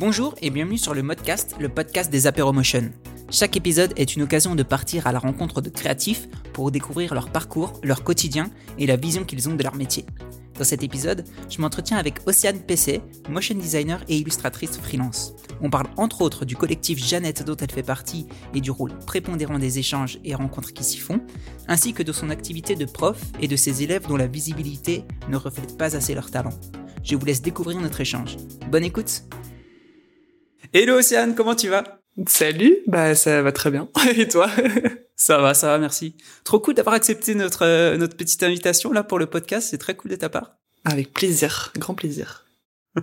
[0.00, 2.90] Bonjour et bienvenue sur le Modcast, le podcast des Apéromotion.
[3.30, 7.28] Chaque épisode est une occasion de partir à la rencontre de créatifs pour découvrir leur
[7.28, 10.06] parcours, leur quotidien et la vision qu'ils ont de leur métier.
[10.56, 15.34] Dans cet épisode, je m'entretiens avec Océane PC, motion designer et illustratrice freelance.
[15.60, 19.58] On parle entre autres du collectif Jeannette dont elle fait partie et du rôle prépondérant
[19.58, 21.20] des échanges et rencontres qui s'y font,
[21.68, 25.36] ainsi que de son activité de prof et de ses élèves dont la visibilité ne
[25.36, 26.58] reflète pas assez leur talent.
[27.02, 28.38] Je vous laisse découvrir notre échange.
[28.70, 29.24] Bonne écoute
[30.72, 32.00] Hello Océane, comment tu vas?
[32.28, 33.88] Salut, bah ça va très bien.
[34.16, 34.48] Et toi?
[35.16, 36.14] Ça va, ça va, merci.
[36.44, 39.96] Trop cool d'avoir accepté notre euh, notre petite invitation là pour le podcast, c'est très
[39.96, 40.52] cool de ta part.
[40.84, 42.46] Avec plaisir, grand plaisir.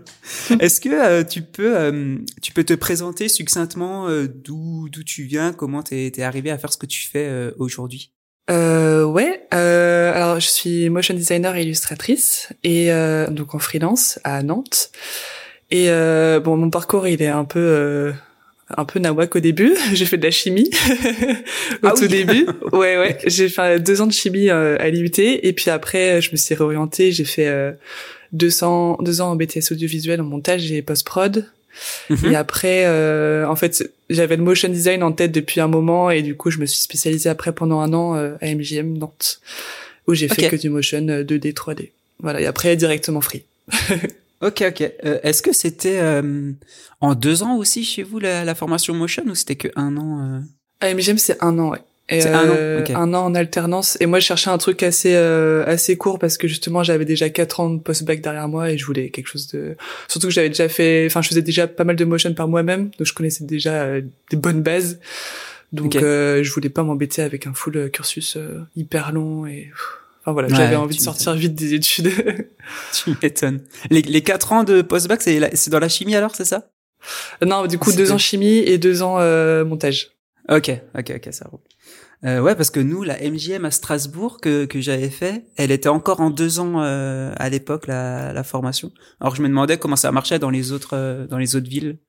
[0.62, 5.52] Est-ce que euh, tu peux euh, tu peux te présenter succinctement d'où d'où tu viens,
[5.52, 8.14] comment t'es es arrivé à faire ce que tu fais aujourd'hui?
[8.50, 12.92] Euh, ouais, alors je suis motion designer et illustratrice et
[13.30, 14.90] donc en freelance à Nantes.
[15.72, 15.90] Et
[16.44, 18.14] bon, mon parcours il est un peu
[18.76, 19.76] un peu nawak au début.
[19.94, 20.70] J'ai fait de la chimie
[21.84, 22.48] au ah tout début.
[22.72, 23.18] Ouais, ouais.
[23.26, 26.54] J'ai fait deux ans de chimie euh, à l'IUT et puis après, je me suis
[26.54, 27.12] réorientée.
[27.12, 27.72] J'ai fait euh,
[28.34, 31.46] deux ans, deux ans en BTS audiovisuel en montage et post prod.
[32.10, 32.32] Mhm.
[32.32, 36.22] Et après, euh, en fait, j'avais le motion design en tête depuis un moment et
[36.22, 39.40] du coup, je me suis spécialisée après pendant un an à MJM Nantes
[40.08, 41.90] où j'ai fait que du motion 2D, 3D.
[42.20, 42.42] Voilà.
[42.42, 43.44] Et après, directement free.
[44.42, 44.82] Ok, ok.
[45.04, 46.52] Euh, Est-ce que c'était euh,
[47.02, 50.22] en deux ans aussi chez vous la, la formation motion ou c'était que un an
[50.22, 50.40] euh...
[50.80, 51.80] À MGM, c'est un an, ouais.
[52.10, 53.98] Et un, an, euh, un an en alternance.
[54.00, 57.30] Et moi, je cherchais un truc assez euh, assez court parce que justement, j'avais déjà
[57.30, 59.76] quatre ans de post-bac derrière moi et je voulais quelque chose de.
[60.08, 62.92] Surtout que j'avais déjà fait, enfin, je faisais déjà pas mal de motion par moi-même,
[62.98, 65.00] donc je connaissais déjà des bonnes bases.
[65.74, 68.38] Donc, je voulais pas m'embêter avec un full cursus
[68.78, 69.70] hyper long et.
[70.28, 72.12] Enfin voilà, j'avais envie de sortir vite des études.
[72.94, 73.62] tu m'étonnes.
[73.90, 76.70] Les, les quatre ans de post-bac, c'est, c'est dans la chimie alors, c'est ça?
[77.46, 80.18] Non, du coup, deux ans chimie et deux ans euh, montage.
[80.50, 81.62] Ok, ok, ok, ça roule.
[82.26, 85.88] Euh, ouais, parce que nous, la MJM à Strasbourg que, que j'avais fait, elle était
[85.88, 88.92] encore en deux ans euh, à l'époque la, la formation.
[89.22, 92.00] Alors je me demandais comment ça marchait dans les autres euh, dans les autres villes.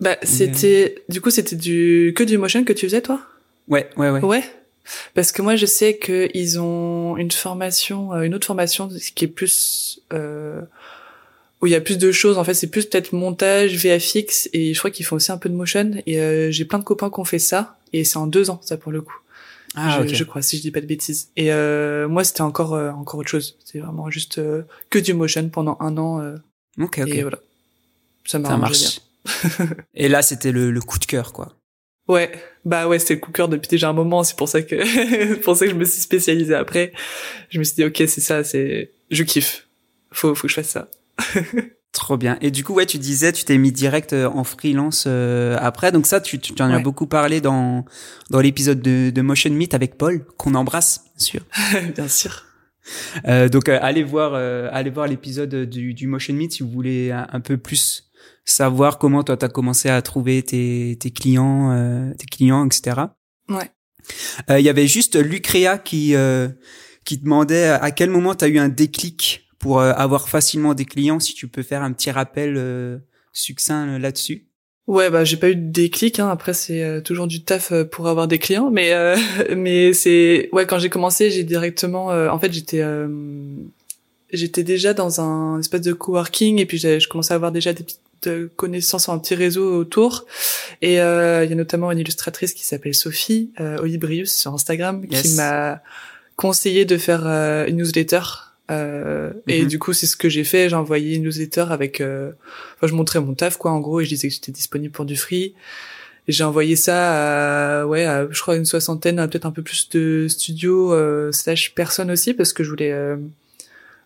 [0.00, 3.20] Bah c'était du coup c'était du que du motion que tu faisais toi?
[3.68, 4.24] Ouais, ouais, ouais.
[4.24, 4.44] Ouais?
[5.14, 9.28] Parce que moi, je sais qu'ils ont une formation, euh, une autre formation qui est
[9.28, 10.62] plus euh,
[11.60, 12.38] où il y a plus de choses.
[12.38, 15.48] En fait, c'est plus peut-être montage, VFX, et je crois qu'ils font aussi un peu
[15.48, 15.92] de motion.
[16.06, 18.60] Et euh, j'ai plein de copains qui ont fait ça, et c'est en deux ans,
[18.62, 19.16] ça pour le coup.
[19.76, 21.30] Ah, je, je crois, si je dis pas de bêtises.
[21.36, 23.56] Et euh, moi, c'était encore euh, encore autre chose.
[23.64, 26.18] C'est vraiment juste euh, que du motion pendant un an.
[26.78, 27.08] ok, ok.
[27.08, 27.38] Et voilà,
[28.24, 29.00] ça, ça marche.
[29.56, 29.68] Bien.
[29.94, 31.56] et là, c'était le, le coup de cœur, quoi.
[32.10, 32.32] Ouais,
[32.64, 34.24] bah ouais, c'était le coup de cœur depuis déjà un moment.
[34.24, 36.92] C'est pour ça que, pour ça que je me suis spécialisée après.
[37.50, 39.68] Je me suis dit, ok, c'est ça, c'est, je kiffe.
[40.10, 40.88] Faut, faut que je fasse ça.
[41.92, 42.36] Trop bien.
[42.40, 45.92] Et du coup, ouais, tu disais, tu t'es mis direct euh, en freelance euh, après.
[45.92, 47.84] Donc ça, tu, tu en as beaucoup parlé dans
[48.30, 51.40] dans l'épisode de, de Motion Meet avec Paul, qu'on embrasse, bien sûr.
[51.94, 52.44] bien sûr.
[53.28, 57.12] Euh, donc euh, allez voir, allez voir l'épisode du, du Motion Meet si vous voulez
[57.12, 58.09] un, un peu plus
[58.50, 63.02] savoir comment toi t'as commencé à trouver tes, tes clients, euh, tes clients, etc.
[63.48, 63.70] Ouais.
[64.50, 66.48] Euh, il y avait juste Lucréa qui euh,
[67.04, 71.20] qui demandait à quel moment tu as eu un déclic pour avoir facilement des clients.
[71.20, 73.00] Si tu peux faire un petit rappel
[73.32, 74.46] succinct là-dessus.
[74.86, 76.18] Ouais, bah j'ai pas eu de déclic.
[76.18, 76.28] Hein.
[76.30, 78.92] Après, c'est toujours du taf pour avoir des clients, mais
[79.56, 82.06] mais c'est ouais quand j'ai commencé, j'ai directement.
[82.06, 82.82] en fait, j'étais
[84.32, 87.84] j'étais déjà dans un espèce de coworking et puis je commençais à avoir déjà des
[87.84, 90.26] petites de connaissances, un petit réseau autour.
[90.82, 95.06] Et euh, il y a notamment une illustratrice qui s'appelle Sophie euh, Olibrius sur Instagram
[95.06, 95.82] qui m'a
[96.40, 98.22] conseillé de faire euh, une newsletter.
[98.70, 99.68] Euh, Et mhm.
[99.68, 100.70] du coup, c'est ce que j'ai fait.
[100.70, 102.00] J'ai envoyé une newsletter avec.
[102.00, 102.32] Euh,
[102.76, 105.04] enfin, je montrais mon taf quoi, en gros, et je disais que j'étais disponible pour
[105.04, 105.54] du free.
[106.28, 109.88] Et j'ai envoyé ça à, ouais, à, je crois une soixantaine, peut-être un peu plus
[109.90, 112.94] de studios euh, slash personnes aussi, parce que je voulais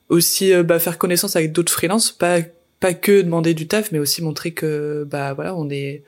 [0.08, 2.38] aussi bah, faire connaissance avec d'autres freelances, pas
[2.84, 6.02] pas que demander du taf mais aussi montrer que bah voilà on est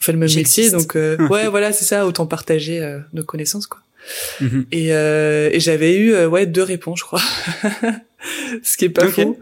[0.00, 0.70] on fait le même métier.
[0.70, 3.82] donc euh, ouais voilà c'est ça autant partager euh, nos connaissances quoi.
[4.40, 4.64] Mm-hmm.
[4.72, 7.20] et, euh, et j'avais eu euh, ouais deux réponses je crois.
[8.62, 9.38] Ce qui est pas faux.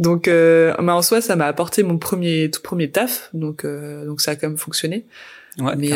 [0.00, 3.30] Donc mais en soi ça m'a apporté mon premier tout premier taf.
[3.32, 5.04] Donc donc ça a quand même fonctionné.
[5.60, 5.92] Ouais, mais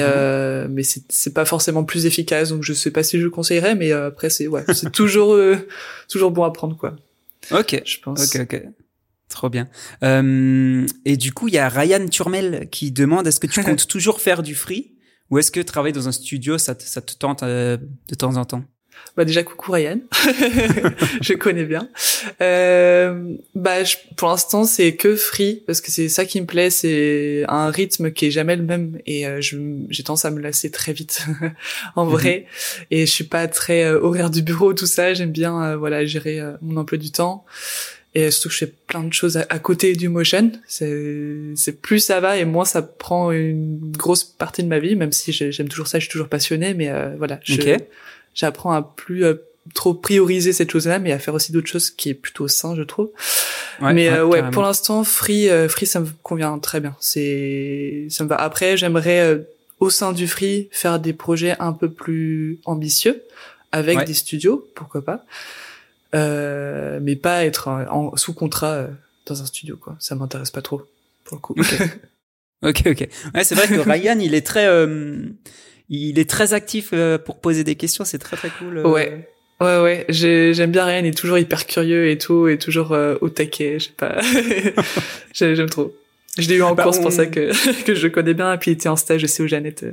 [0.69, 2.51] mais c'est c'est pas forcément plus efficace.
[2.51, 5.37] Donc je sais pas si je le conseillerais mais après c'est ouais c'est toujours
[6.09, 6.95] toujours bon à prendre quoi.
[7.51, 7.83] Ok.
[7.85, 8.37] Je pense.
[8.37, 8.63] Ok ok
[9.33, 9.67] Trop bien.
[10.05, 13.89] Euh, et du coup, il y a Ryan Turmel qui demande est-ce que tu comptes
[13.89, 14.93] toujours faire du free
[15.31, 18.37] ou est-ce que travailler dans un studio, ça te, ça te tente euh, de temps
[18.37, 18.63] en temps?
[19.17, 19.99] Bah déjà coucou Ryan,
[21.21, 21.89] je connais bien.
[22.41, 26.71] Euh, bah je, pour l'instant c'est que free parce que c'est ça qui me plaît,
[26.71, 30.71] c'est un rythme qui est jamais le même et euh, j'ai tendance à me lasser
[30.71, 31.27] très vite
[31.97, 32.47] en vrai
[32.91, 36.07] et je suis pas très euh, horaire du bureau tout ça, j'aime bien euh, voilà
[36.07, 37.45] gérer mon emploi du temps.
[38.15, 40.53] Et surtout que je fais plein de choses à, côté du motion.
[40.67, 45.13] C'est, plus ça va et moins ça prend une grosse partie de ma vie, même
[45.13, 47.41] si j'aime toujours ça, je suis toujours passionné, mais voilà.
[47.45, 47.57] Je,
[48.35, 49.35] j'apprends à plus euh,
[49.75, 52.83] trop prioriser cette chose-là, mais à faire aussi d'autres choses qui est plutôt sain, je
[52.83, 53.11] trouve.
[53.81, 56.97] mais euh, ouais, pour l'instant, free, euh, free, ça me convient très bien.
[57.01, 58.37] C'est, ça me va.
[58.37, 59.45] Après, j'aimerais
[59.81, 63.23] au sein du free faire des projets un peu plus ambitieux
[63.73, 65.25] avec des studios, pourquoi pas.
[66.13, 68.87] Mais pas être en, sous contrat
[69.27, 69.97] dans un studio, quoi.
[69.99, 70.83] Ça m'intéresse pas trop
[71.25, 71.55] pour le coup.
[72.63, 73.09] Ok, ok.
[73.35, 74.67] Ouais, c'est vrai que Ryan, il est très
[75.93, 78.79] il est très actif euh, pour poser des questions, c'est très très cool.
[78.79, 78.89] Euh.
[78.89, 79.29] Ouais.
[79.61, 83.15] Ouais ouais, j'aime bien Ryan, il est toujours hyper curieux et tout, et toujours euh,
[83.21, 84.21] au taquet, je sais pas.
[85.33, 85.95] j'aime trop.
[86.37, 87.53] Je l'ai eu en bah, cours, c'est pour ça que,
[87.85, 89.85] que je le connais bien, et puis il était en stage aussi au Jeannette.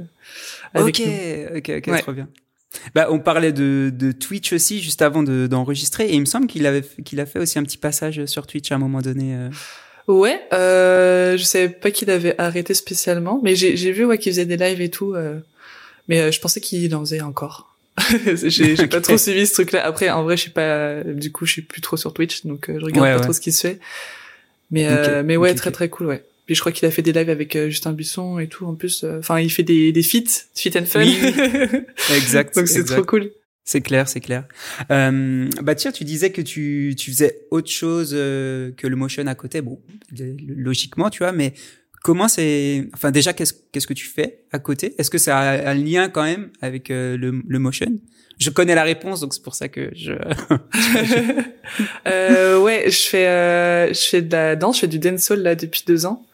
[0.73, 1.07] avec ok,
[1.57, 2.27] ok, ok, trop bien.
[2.93, 6.65] Bah, on parlait de, de Twitch aussi juste avant d'enregistrer, et il me semble qu'il
[6.65, 9.49] avait qu'il a fait aussi un petit passage sur Twitch à un moment donné.
[10.07, 14.45] Ouais, euh, je savais pas qu'il avait arrêté spécialement, mais j'ai vu ouais qu'il faisait
[14.45, 15.13] des lives et tout.
[15.13, 15.39] Euh,
[16.09, 17.75] mais euh, je pensais qu'il en faisait encore.
[18.25, 19.85] j'ai j'ai pas trop suivi ce truc-là.
[19.85, 21.03] Après, en vrai, je suis pas.
[21.03, 23.39] Du coup, je suis plus trop sur Twitch, donc euh, je regarde pas trop ce
[23.39, 23.79] qui se fait.
[24.71, 26.23] Mais euh, mais ouais, très très cool, ouais.
[26.49, 28.65] Puis je crois qu'il a fait des lives avec Justin Buisson et tout.
[28.65, 31.01] En plus, enfin, il fait des des feats, fit and fun.
[31.01, 31.15] Oui,
[32.15, 32.55] exact.
[32.55, 33.29] donc c'est trop cool.
[33.65, 34.45] C'est clair, c'est clair.
[34.89, 39.35] Euh, bah tiens, tu disais que tu, tu faisais autre chose que le motion à
[39.35, 39.61] côté.
[39.61, 39.79] Bon,
[40.57, 41.53] logiquement, tu vois, mais
[42.01, 44.95] comment c'est enfin déjà qu'est-ce qu'est-ce que tu fais à côté?
[44.97, 47.91] Est-ce que ça a un lien quand même avec euh, le, le motion?
[48.39, 50.13] Je connais la réponse donc c'est pour ça que je
[52.07, 55.55] euh, ouais je fais euh, je fais de la danse je fais du dancehall là
[55.55, 56.25] depuis deux ans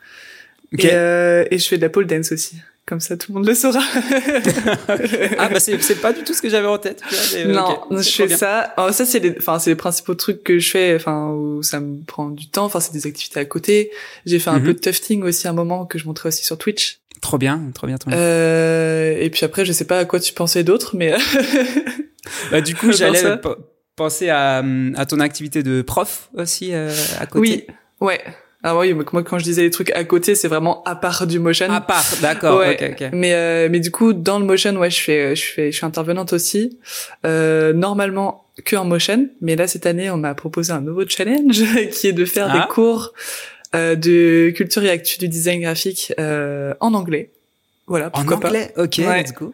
[0.78, 3.48] et, euh, et je fais de la pole dance aussi comme ça tout le monde
[3.48, 3.80] le saura.
[5.40, 7.02] ah bah c'est c'est pas du tout ce que j'avais en tête.
[7.48, 8.60] non, je fais ça.
[8.78, 11.80] Alors, ça c'est les enfin c'est les principaux trucs que je fais enfin où ça
[11.80, 13.92] me prend du temps, enfin c'est des activités à côté.
[14.26, 14.66] J'ai fait un mhm.
[14.66, 17.00] peu de tufting aussi à un moment que je montrais aussi sur Twitch.
[17.22, 18.20] Trop bien, trop bien, trop bien.
[18.20, 21.16] Euh, et puis après je sais pas à quoi tu pensais d'autre mais
[22.52, 23.24] bah, du coup j'allais
[23.96, 24.64] penser à
[24.96, 27.40] à ton activité de prof aussi euh, à côté.
[27.40, 27.68] Oui.
[28.00, 28.22] Ouais.
[28.68, 31.38] Ah oui, moi quand je disais les trucs à côté, c'est vraiment à part du
[31.38, 31.70] motion.
[31.70, 32.58] À part, d'accord.
[32.58, 32.96] Ouais.
[33.14, 35.86] Mais euh, mais du coup dans le motion, ouais, je fais je fais je suis
[35.86, 36.80] intervenante aussi.
[37.28, 41.62] Euh, normalement que en motion, mais là cette année on m'a proposé un nouveau challenge
[41.92, 42.68] qui est de faire des ah.
[42.68, 43.14] cours
[43.76, 47.30] euh, de culture et actu du design graphique euh, en anglais.
[47.86, 48.10] Voilà.
[48.14, 49.54] En anglais, ok, let's go.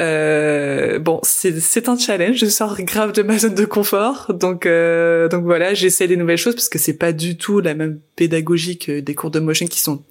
[0.00, 2.36] Euh, bon, c'est un challenge.
[2.36, 6.38] Je sors grave de ma zone de confort, donc euh, donc voilà, j'essaie des nouvelles
[6.38, 9.66] choses parce que c'est pas du tout la même pédagogie que des cours de motion
[9.66, 10.02] qui sont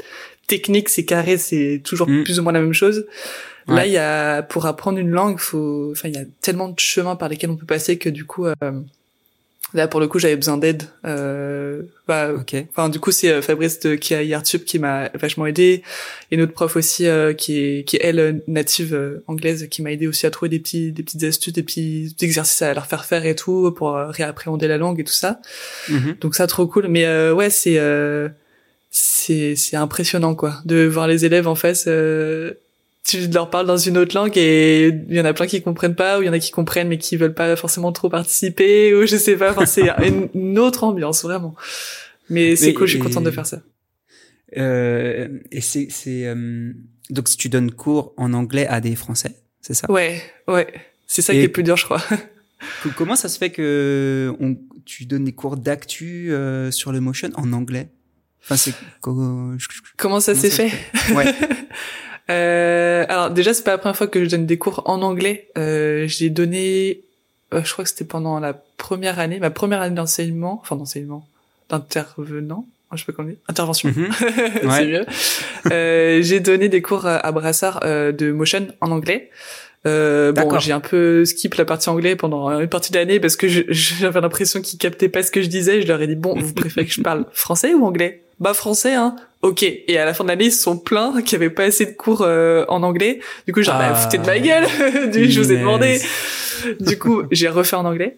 [0.48, 2.24] techniques, c'est carré, c'est toujours mm.
[2.24, 3.06] plus ou moins la même chose.
[3.68, 6.80] Là, il y a pour apprendre une langue, faut, enfin, il y a tellement de
[6.80, 8.54] chemins par lesquels on peut passer que du coup, euh,
[9.74, 10.84] Là, pour le coup, j'avais besoin d'aide.
[11.06, 12.32] Euh, bah,
[12.70, 15.82] Enfin, du coup, c'est euh, Fabrice de, qui a Yartube qui m'a vachement aidé.
[16.30, 19.92] Et notre prof aussi, euh, qui est, qui est elle native euh, anglaise, qui m'a
[19.92, 23.06] aidé aussi à trouver des petits, des petites astuces, des petits exercices à leur faire
[23.06, 25.40] faire et tout pour réappréhender la langue et tout ça.
[25.88, 26.18] Mhm.
[26.20, 26.88] Donc ça, trop cool.
[26.90, 27.80] Mais ouais, c'est
[28.90, 31.88] c'est c'est impressionnant quoi, de voir les élèves en face
[33.04, 35.96] tu leur parles dans une autre langue et il y en a plein qui comprennent
[35.96, 38.94] pas ou il y en a qui comprennent mais qui veulent pas forcément trop participer
[38.94, 39.52] ou je sais pas.
[39.52, 39.90] Enfin c'est
[40.34, 41.56] une, autre ambiance vraiment.
[42.30, 43.62] Mais c'est cool je suis contente de faire ça.
[44.58, 46.74] Euh, et c'est c'est euh,
[47.10, 49.90] donc si tu donnes cours en anglais à des français c'est ça?
[49.90, 50.68] Ouais ouais.
[51.08, 52.02] C'est ça qui est plus dur je crois.
[52.96, 57.30] comment ça se fait que on, tu donnes des cours d'actu euh, sur le motion
[57.36, 57.90] en anglais?
[58.44, 60.72] Enfin c'est comment ça s'est fait?
[61.16, 61.34] Ouais
[62.32, 65.50] Euh, alors déjà c'est pas la première fois que je donne des cours en anglais.
[65.58, 67.02] Euh, j'ai donné,
[67.54, 71.28] euh, je crois que c'était pendant la première année, ma première année d'enseignement, enfin d'enseignement,
[71.70, 74.10] d'intervenant, je sais pas comment dire, intervention, mhm.
[74.70, 75.06] c'est mieux.
[75.72, 79.30] Euh, j'ai donné des cours à Brassard euh, de motion en anglais.
[79.88, 83.36] Euh, bon, j'ai un peu skip la partie anglais pendant une partie de l'année parce
[83.36, 85.82] que j'avais l'impression qu'ils captaient pas ce que je disais.
[85.82, 88.24] Je leur ai dit bon, vous préférez que je parle français ou anglais?
[88.42, 89.16] Bah français hein.
[89.44, 89.64] Ok.
[89.64, 91.86] Et à la fin de l'année, ils se sont plaints qu'il n'y avait pas assez
[91.88, 93.20] de cours euh, en anglais.
[93.48, 94.66] Du coup, genre, bah, foutez de ma gueule.
[95.12, 96.00] du, je vous ai demandé.
[96.80, 98.18] du coup, j'ai refait en anglais.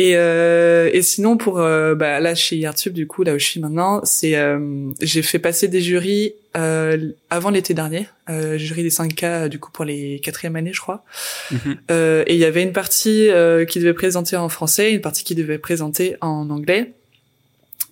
[0.00, 3.44] Et, euh, et sinon pour euh, bah, là chez Yartube du coup là où je
[3.44, 8.84] suis maintenant c'est euh, j'ai fait passer des jurys euh, avant l'été dernier euh, jury
[8.84, 11.02] des 5K du coup pour les quatrième années je crois
[11.50, 11.78] Mhm.
[11.90, 15.24] euh, et il y avait une partie euh, qui devait présenter en français une partie
[15.24, 16.92] qui devait présenter en anglais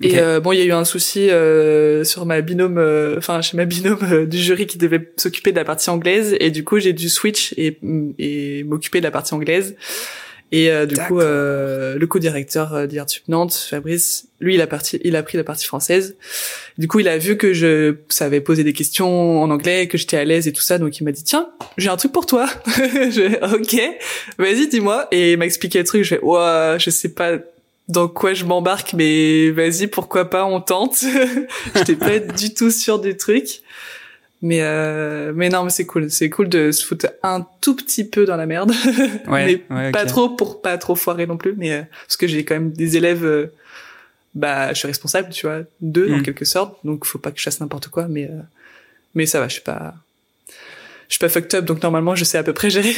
[0.03, 3.41] et euh, bon il y a eu un souci euh, sur ma binôme euh, enfin
[3.41, 6.65] chez ma binôme euh, du jury qui devait s'occuper de la partie anglaise et du
[6.65, 7.79] coup j'ai dû switch et,
[8.19, 9.75] et m'occuper de la partie anglaise
[10.53, 15.17] et euh, du coup, euh, le co-directeur d'IRTUP Nantes, Fabrice, lui, il a, parti, il
[15.17, 16.17] a pris la partie française.
[16.79, 20.17] Du coup, il a vu que je savais poser des questions en anglais, que j'étais
[20.17, 22.49] à l'aise et tout ça, donc il m'a dit tiens, j'ai un truc pour toi.
[22.67, 23.99] je ok,
[24.39, 25.09] vas-y, dis-moi.
[25.11, 26.05] Et il m'a expliqué le truc.
[26.05, 27.39] Je fais ouah, je sais pas
[27.89, 31.05] dans quoi je m'embarque, mais vas-y, pourquoi pas, on tente.
[31.75, 33.61] J'étais pas du tout sûre du truc.
[34.43, 38.05] Mais euh, mais non mais c'est cool c'est cool de se foutre un tout petit
[38.05, 38.71] peu dans la merde
[39.29, 42.27] Ouais, mais ouais, pas trop pour pas trop foirer non plus mais euh, parce que
[42.27, 43.47] j'ai quand même des élèves euh,
[44.35, 46.23] bah je suis responsable tu vois d'eux en Mm.
[46.23, 48.43] quelque sorte donc faut pas que je fasse n'importe quoi mais euh,
[49.15, 49.95] mais ça va je suis pas
[51.09, 52.93] je suis pas fucked up donc normalement je sais à peu près gérer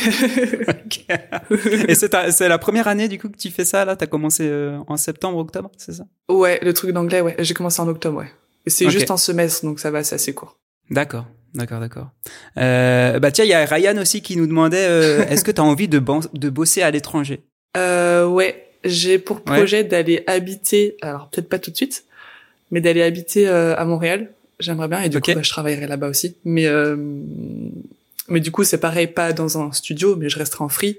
[0.69, 1.05] Ok.
[1.88, 3.97] Et c'est ta- c'est la première année du coup que tu fais ça là?
[3.97, 6.05] T'as commencé euh, en septembre, octobre, c'est ça?
[6.29, 8.31] Ouais le truc d'anglais ouais j'ai commencé en octobre ouais
[8.67, 10.57] et c'est juste un semestre donc ça va c'est assez court
[10.91, 12.09] D'accord, d'accord, d'accord.
[12.57, 15.61] Euh, bah tiens, il y a Ryan aussi qui nous demandait euh, est-ce que tu
[15.61, 17.43] as envie de, de bosser à l'étranger?
[17.77, 19.43] Euh, ouais, j'ai pour Ouais.
[19.59, 22.05] projet d'aller habiter, alors peut-être pas tout de suite,
[22.71, 24.31] mais d'aller habiter euh, à Montréal.
[24.61, 26.37] J'aimerais bien et du coup bah, je travaillerai là-bas aussi.
[26.47, 26.97] Mais euh,
[28.28, 30.99] mais du coup c'est pareil, pas dans un studio, mais je resterai en free.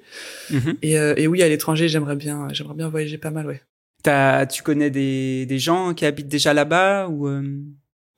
[0.50, 0.78] Mhm.
[0.82, 3.62] Et, euh, et oui, à l'étranger, j'aimerais bien, j'aimerais bien voyager pas mal, ouais.
[4.04, 7.44] T'as- Tu connais des, des gens qui habitent déjà là-bas ou euh,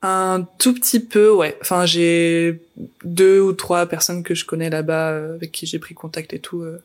[0.03, 1.57] Un tout petit peu, ouais.
[1.61, 2.61] Enfin, j'ai
[3.03, 6.39] deux ou trois personnes que je connais là-bas euh, avec qui j'ai pris contact et
[6.39, 6.83] tout, euh,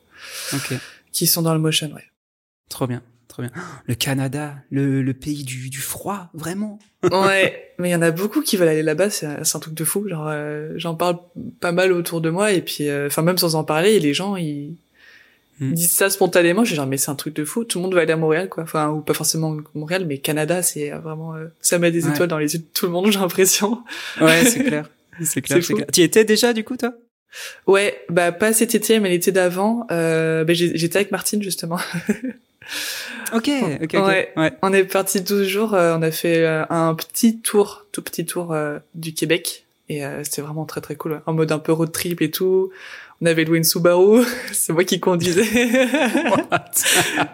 [0.53, 0.73] Ok,
[1.11, 2.03] qui sont dans le motion, ouais.
[2.69, 3.01] trop bien,
[3.43, 3.63] trop bien.
[3.85, 6.79] Le Canada, le, le pays du, du froid, vraiment.
[7.11, 9.83] ouais, mais il y en a beaucoup qui veulent aller là-bas, c'est un, truc de
[9.83, 10.07] fou.
[10.07, 11.19] Genre, euh, j'en parle
[11.59, 14.35] pas mal autour de moi et puis, euh, enfin même sans en parler, les gens
[14.35, 14.75] ils,
[15.61, 16.65] ils disent ça spontanément.
[16.65, 17.63] Suis genre mais c'est un truc de fou.
[17.63, 18.63] Tout le monde va aller à Montréal, quoi.
[18.63, 22.11] Enfin ou pas forcément Montréal, mais Canada, c'est euh, vraiment, euh, ça met des Ouais.
[22.11, 23.83] étoiles dans les yeux de tout le monde, j'ai l'impression.
[24.21, 24.89] Ouais, c'est clair.
[25.23, 25.87] C'est clair, C'est clair.
[25.93, 26.93] Tu y étais déjà du coup toi?
[27.67, 29.85] Ouais, bah pas cet été, mais l'été d'avant.
[29.91, 31.77] Euh, bah, j'ai- j'étais avec Martine justement.
[33.33, 33.49] Ok,
[33.81, 33.93] ok, ok.
[33.93, 34.31] Ouais.
[34.37, 34.51] ouais.
[34.61, 38.25] On est parti 12 jours, euh, on a fait euh, un petit tour, tout petit
[38.25, 39.65] tour euh, du Québec.
[39.89, 42.71] Et euh, c'était vraiment très très cool, en mode un peu road trip et tout.
[43.21, 45.47] On avait loué une Subaru, c'est moi qui conduisais.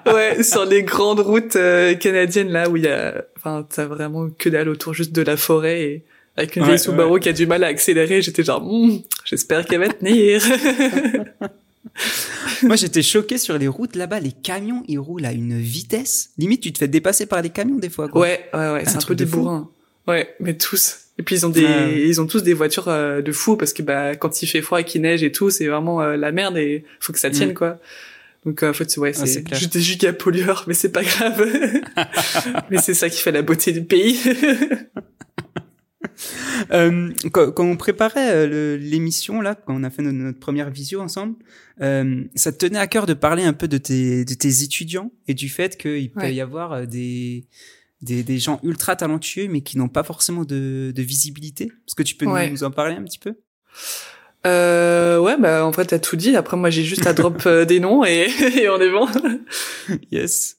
[0.06, 4.30] ouais, sur les grandes routes euh, canadiennes là où il y a, enfin, t'as vraiment
[4.38, 6.04] que dalle autour juste de la forêt et
[6.38, 8.22] avec une Ouais, vieille Subaru qui a du mal à accélérer.
[8.22, 10.42] J'étais genre, Hmm, j'espère qu'elle va tenir.
[12.64, 14.20] Moi, j'étais choqué sur les routes là-bas.
[14.20, 16.32] Les camions, ils roulent à une vitesse.
[16.38, 18.08] Limite, tu te fais dépasser par les camions des fois.
[18.08, 18.22] Quoi.
[18.22, 19.70] Ouais, ouais, ouais, c'est un, truc peu de des bourrins.
[20.08, 20.98] Ouais, mais tous.
[21.20, 22.02] Et puis ils ont des, Ouais.
[22.08, 24.82] ils ont tous des voitures euh, de fou parce que bah quand il fait froid
[24.82, 27.52] et qu'il neige et tout, c'est vraiment euh, la merde et faut que ça tienne
[27.52, 27.54] Mm.
[27.54, 27.80] quoi.
[28.46, 31.46] Donc euh, en fait ouais, Ah, c'est juste des giga pollueurs, mais c'est pas grave.
[32.72, 34.20] mais c'est ça qui fait la beauté du pays.
[36.72, 40.70] Euh, quand, quand on préparait euh, l'émission là, quand on a fait notre, notre première
[40.70, 41.36] visio ensemble,
[41.82, 45.12] euh, ça te tenait à cœur de parler un peu de tes, de tes étudiants
[45.28, 46.34] et du fait qu'il peut Ouais.
[46.36, 47.46] y avoir euh, des,
[48.02, 51.66] des, des gens ultra talentueux mais qui n'ont pas forcément de, de visibilité?
[51.66, 52.50] Est-ce que tu peux nous- Ouais.
[52.50, 53.34] nous en parler un petit peu?
[54.46, 56.36] Euh, ouais, bah en fait t'as tout dit.
[56.36, 58.28] Après moi j'ai juste à drop euh, des noms et,
[58.58, 59.08] et on est bon.
[60.12, 60.58] Yes.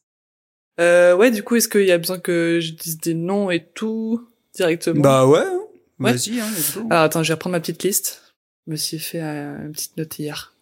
[0.81, 3.65] Euh, ouais, du coup est-ce qu'il y a besoin que je dise des noms et
[3.75, 4.27] tout?
[4.55, 5.39] Directement Bah ouais.
[5.41, 5.61] hein.
[6.01, 6.13] Ouais.
[6.13, 6.87] Vas-y, hein, let's go.
[6.91, 8.35] Alors attends, je vais reprendre ma petite liste.
[8.67, 10.55] Je me suis fait euh, une petite note hier.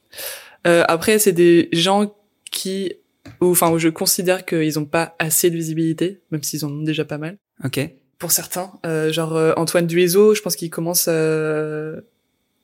[0.67, 2.15] Euh, après, c'est des gens
[2.51, 2.95] qui,
[3.41, 6.83] ou enfin, où je considère qu'ils ont pas assez de visibilité, même s'ils en ont
[6.83, 7.37] déjà pas mal.
[7.65, 7.81] Ok.
[8.19, 11.93] Pour certains, euh, genre euh, Antoine Duiseau, je pense qu'il commence, à...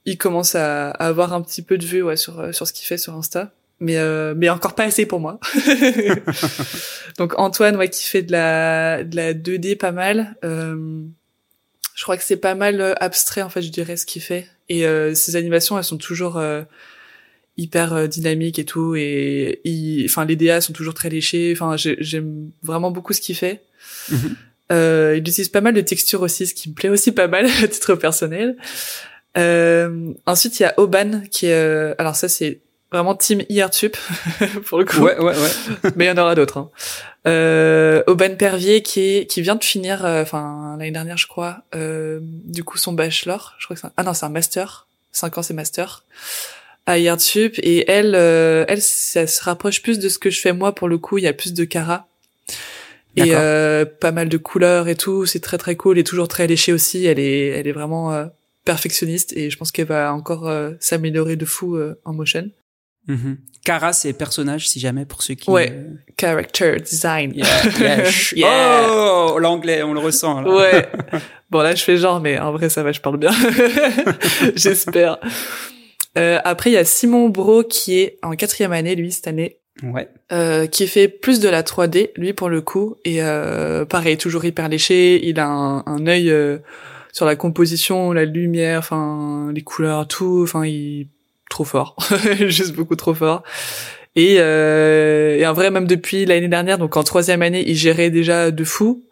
[0.05, 2.73] il commence à, à avoir un petit peu de vue ouais, sur euh, sur ce
[2.73, 3.53] qu'il fait sur Insta.
[3.81, 5.41] Mais euh, mais encore pas assez pour moi.
[7.19, 10.37] Donc Antoine, ouais, qui fait de la de la 2D pas mal.
[10.45, 11.03] Euh,
[11.99, 14.47] je crois que c'est pas mal euh, abstrait en fait, je dirais ce qu'il fait.
[14.69, 16.63] Et euh, ses animations, elles sont toujours euh,
[17.57, 18.95] hyper euh, dynamiques et tout.
[18.95, 21.51] Et il- enfin les DA sont toujours très léchés.
[21.57, 23.63] Enfin j'ai- j'aime vraiment beaucoup ce qu'il fait.
[24.11, 24.37] Mhm.
[24.71, 27.47] Euh, il utilise pas mal de textures aussi, ce qui me plaît aussi pas mal
[27.65, 28.57] à titre personnel.
[29.37, 32.61] Euh, ensuite, il y a Oban qui est, euh, alors ça c'est
[32.93, 33.97] vraiment team IRTUP
[34.67, 35.01] pour le coup.
[35.01, 35.91] Ouais, ouais, ouais.
[35.97, 36.59] Mais il y en aura d'autres.
[36.59, 36.71] Hein.
[37.27, 41.63] Euh, Aubin Pervier qui est qui vient de finir, euh, enfin l'année dernière je crois,
[41.75, 43.55] euh, du coup son bachelor.
[43.59, 43.93] Je crois que c'est un...
[43.97, 46.05] ah non c'est un master, cinq ans c'est master
[46.89, 50.55] à IRTUP et elle, euh, elle ça se rapproche plus de ce que je fais
[50.55, 51.19] moi pour le coup.
[51.19, 52.09] Il y a plus de cara
[53.15, 55.27] et euh, pas mal de couleurs et tout.
[55.27, 57.05] C'est très très cool et toujours très léché aussi.
[57.05, 58.25] Elle est elle est vraiment euh,
[58.65, 62.49] perfectionniste et je pense qu'elle va encore s'améliorer de fou en motion.
[63.09, 63.35] Mm
[63.65, 65.51] Cara, c'est personnage, si jamais, pour ceux qui...
[65.51, 65.75] Ouais,
[66.19, 67.35] character design.
[68.35, 70.41] Yeah, Oh, l'anglais, on le ressent.
[70.41, 70.51] Là.
[70.51, 70.89] Ouais.
[71.51, 73.31] Bon, là, je fais genre, mais en vrai, ça va, je parle bien.
[74.55, 75.19] J'espère.
[76.17, 79.59] Euh, après, il y a Simon Bro qui est en quatrième année, lui, cette année.
[79.83, 80.09] Ouais.
[80.33, 82.97] Euh, qui fait plus de la 3D, lui, pour le coup.
[83.05, 85.27] Et euh, pareil, toujours hyper léché.
[85.27, 86.59] Il a un, un œil euh,
[87.13, 90.41] sur la composition, la lumière, enfin, les couleurs, tout.
[90.43, 91.09] Enfin, il
[91.49, 91.97] trop fort,
[92.47, 93.43] juste beaucoup trop fort.
[94.17, 98.11] Et, euh, et en vrai, même depuis l'année dernière, donc en troisième année, il gérait
[98.11, 99.05] déjà de fou.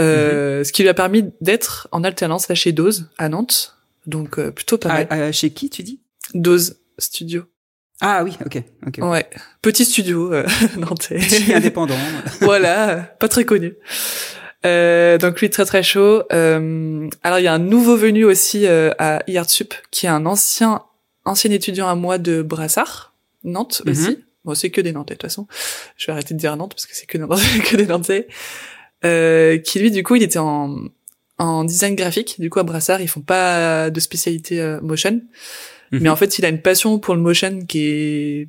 [0.00, 0.64] Euh, mm-hmm.
[0.64, 4.50] Ce qui lui a permis d'être en alternance là chez Dose à Nantes, donc euh,
[4.50, 5.06] plutôt pas mal.
[5.10, 6.00] Ah, chez qui tu dis?
[6.34, 7.44] Dose Studio.
[8.00, 8.98] Ah oui, ok, ok.
[9.02, 9.28] Ouais,
[9.62, 10.44] petit studio euh,
[10.76, 11.20] nantais.
[11.54, 11.96] indépendant.
[12.40, 13.74] voilà, pas très connu.
[14.66, 16.22] Euh, donc lui très très chaud.
[16.32, 20.26] Euh, alors il y a un nouveau venu aussi euh, à IARTSUP qui est un
[20.26, 20.82] ancien
[21.24, 23.14] ancien étudiant à moi de Brassard,
[23.44, 23.92] Nantes mhm.
[23.92, 24.18] aussi.
[24.44, 25.46] Bon, c'est que des Nantais de toute façon.
[25.96, 27.18] Je vais arrêter de dire Nantes parce que c'est que,
[27.70, 28.28] que des Nantais.
[29.04, 30.76] Euh, qui lui, du coup, il était en,
[31.38, 32.36] en design graphique.
[32.40, 35.20] Du coup, à Brassard, ils font pas de spécialité euh, motion.
[35.92, 36.00] Mhm.
[36.00, 38.48] Mais en fait, il a une passion pour le motion qui est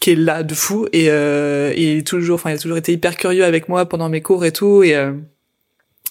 [0.00, 2.92] qui est là de fou et, euh, il est toujours enfin il a toujours été
[2.92, 5.12] hyper curieux avec moi pendant mes cours et tout et euh,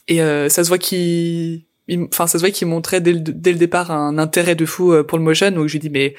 [0.08, 3.52] et euh, ça se voit qu'il enfin ça se voit qu'il montrait dès le, dès
[3.52, 5.52] le départ un intérêt de fou euh, pour le motion.
[5.52, 6.16] Donc je lui dis mais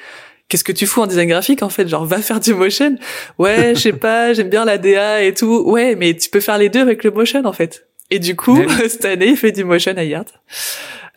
[0.47, 1.87] qu'est-ce que tu fous en design graphique en fait?
[1.87, 2.95] Genre va faire du motion.
[3.37, 5.63] Ouais je sais pas j'aime bien la DA et tout.
[5.65, 7.87] Ouais mais tu peux faire les deux avec le motion en fait.
[8.09, 10.27] Et du coup cette année il fait du motion à Yard.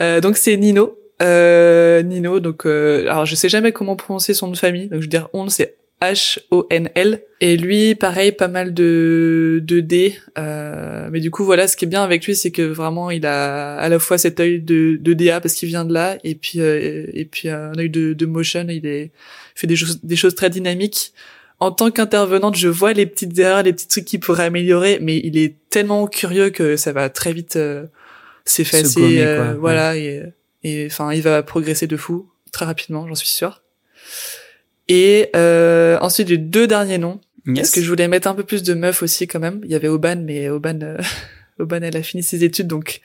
[0.01, 0.99] Euh, donc c'est Nino.
[1.21, 4.89] Euh, Nino donc euh, alors je sais jamais comment prononcer son nom de famille.
[4.89, 7.23] Donc je veux dire on c'est H-O-N-L.
[7.41, 10.17] Et lui, pareil, pas mal de, de D.
[10.37, 13.25] Euh, mais du coup, voilà, ce qui est bien avec lui, c'est que vraiment, il
[13.25, 16.35] a à la fois cet œil de, de DA parce qu'il vient de là, et
[16.35, 18.67] puis euh, et puis un œil de, de motion.
[18.69, 19.13] Il est
[19.55, 21.13] fait des choses des choses très dynamiques.
[21.61, 25.19] En tant qu'intervenante, je vois les petites erreurs, les petits trucs qu'il pourrait améliorer, mais
[25.23, 27.87] il est tellement curieux que ça va très vite euh,
[28.45, 29.23] s'effacer.
[29.23, 30.33] Euh, voilà, et
[30.87, 33.63] enfin, il va progresser de fou très rapidement, j'en suis sûr.
[34.95, 37.19] Et euh, ensuite, les deux derniers noms.
[37.47, 39.63] Parce que je voulais mettre un peu plus de meufs aussi quand même.
[39.65, 40.99] Il y avait Oban, mais Oban, euh,
[41.59, 43.01] Oban, elle a fini ses études, donc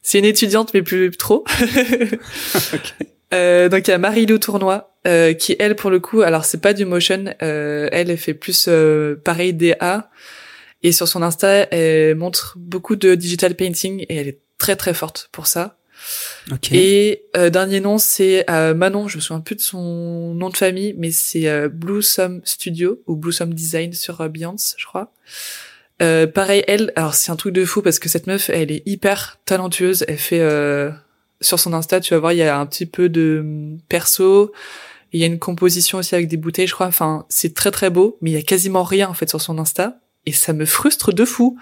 [0.00, 1.44] c'est une étudiante, mais plus trop.
[2.72, 3.08] okay.
[3.34, 6.60] euh, donc il y a Marie-Lou Tournois, euh, qui elle, pour le coup, alors c'est
[6.60, 10.10] pas du motion, euh, elle, elle fait plus euh, pareil DA.
[10.84, 14.94] Et sur son Insta, elle montre beaucoup de digital painting et elle est très très
[14.94, 15.78] forte pour ça.
[16.72, 19.08] Et euh, dernier nom, c'est euh, Manon.
[19.08, 23.16] Je me souviens plus de son nom de famille, mais c'est euh, Bluesome Studio ou
[23.16, 25.12] Bluesome Design sur euh, Beyoncé, je crois.
[26.02, 26.92] Euh, pareil, elle.
[26.96, 30.04] Alors c'est un truc de fou parce que cette meuf, elle est hyper talentueuse.
[30.08, 30.90] Elle fait euh,
[31.40, 34.52] sur son Insta, tu vas voir, il y a un petit peu de hum, perso.
[35.12, 36.88] Il y a une composition aussi avec des bouteilles, je crois.
[36.88, 39.58] Enfin, c'est très très beau, mais il y a quasiment rien en fait sur son
[39.58, 41.56] Insta et ça me frustre de fou.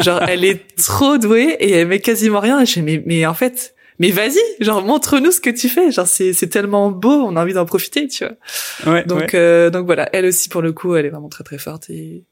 [0.00, 2.64] Genre, elle est trop douée et elle met quasiment rien.
[2.64, 5.90] Je mais, mais en fait, mais vas-y, genre montre-nous ce que tu fais.
[5.90, 8.92] Genre c'est c'est tellement beau, on a envie d'en profiter, tu vois.
[8.92, 11.58] Ouais, donc euh, donc voilà, elle aussi pour le coup, elle est vraiment très très
[11.58, 12.24] forte et,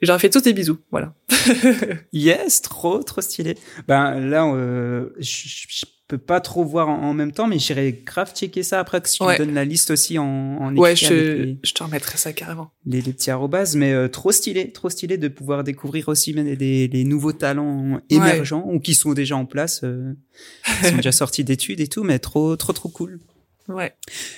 [0.00, 1.14] et j'aurais fait tous des bisous, voilà.
[2.12, 3.56] yes, trop trop stylé.
[3.88, 8.62] Ben là, euh, je, peux pas trop voir en, même temps, mais j'irai grave checker
[8.62, 11.72] ça après que si tu me donnes la liste aussi en, en Ouais, je, je
[11.72, 12.70] te remettrai ça carrément.
[12.84, 16.88] Les, les petits arrobases, mais euh, trop stylé, trop stylé de pouvoir découvrir aussi des,
[16.88, 20.12] des nouveaux talents émergents ou qui sont déjà en place, euh,
[20.80, 23.20] qui sont déjà sortis d'études et tout, mais trop, trop, trop cool.
[23.68, 23.94] Ouais.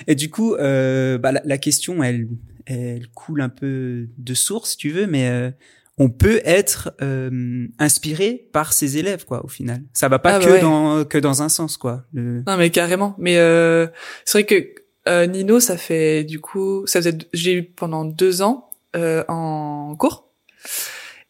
[0.07, 2.29] Et du coup, euh, bah, la, la, question, elle,
[2.66, 5.50] elle coule un peu de source, si tu veux, mais euh,
[5.96, 9.83] on peut être euh, inspiré par ses élèves quoi au final.
[9.92, 13.14] Ça va pas ah, que bah dans que dans un sens quoi non mais carrément.
[13.18, 13.87] Mais euh,
[14.24, 14.74] c'est vrai que
[15.07, 19.94] euh, Nino ça fait du coup ça faisait j'ai eu pendant deux ans euh, en
[19.96, 20.30] cours.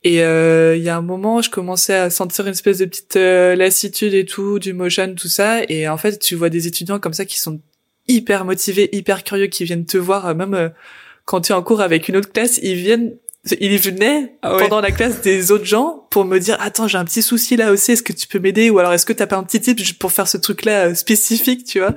[0.02, 3.16] Et euh, il y a un moment je commençais à sentir une espèce de petite
[3.16, 5.62] lassitude et tout du motion tout ça.
[5.68, 7.60] Et en fait tu vois des étudiants comme ça qui sont
[8.08, 10.34] hyper motivés hyper curieux qui viennent te voir.
[10.34, 10.72] Même
[11.26, 13.14] quand tu es en cours avec une autre classe ils viennent
[13.60, 17.04] il venait ah pendant la classe des autres gens pour me dire attends j'ai un
[17.04, 18.70] petit souci là aussi est-ce que tu peux m'aider?
[18.70, 20.94] Ou alors est-ce que t'as pas un petit tip pour faire ce truc là euh,
[20.94, 21.94] spécifique tu vois?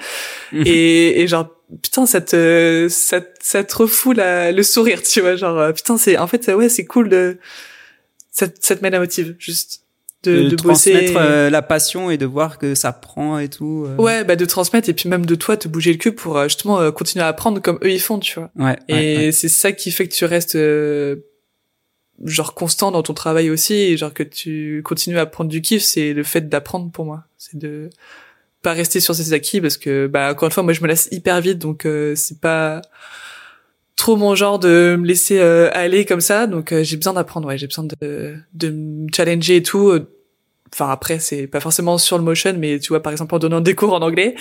[0.51, 0.63] Mhm.
[0.65, 1.47] et, et genre
[1.81, 5.97] putain ça te ça, ça te refoule la, le sourire tu vois genre euh, putain
[5.97, 7.37] c'est en fait ouais c'est cool de
[8.31, 9.81] ça, ça te met la motive juste
[10.23, 13.49] de, de, de transmettre bosser euh, la passion et de voir que ça prend et
[13.49, 13.85] tout.
[13.87, 13.95] euh.
[14.01, 16.79] ouais bah de transmettre et puis même de toi te bouger le cul pour justement
[16.81, 18.75] euh, continuer à apprendre comme eux ils font tu vois Ouais.
[18.87, 19.31] et ouais, ouais.
[19.31, 21.17] c'est ça qui fait que tu restes euh,
[22.25, 25.83] genre constant dans ton travail aussi et genre que tu continues à prendre du kiff
[25.83, 27.23] c'est le fait d'apprendre pour moi.
[27.37, 27.89] C'est de
[28.63, 31.07] pas rester sur ses acquis parce que bah encore une fois moi je me laisse
[31.11, 32.81] hyper vite donc euh, c'est pas
[33.95, 36.47] trop mon genre de me laisser euh, aller comme ça.
[36.47, 39.91] Donc euh, j'ai besoin d'apprendre ouais j'ai besoin de de me challenger et tout.
[40.73, 43.61] Enfin après c'est pas forcément sur le motion mais tu vois par exemple en donnant
[43.61, 44.35] des cours en anglais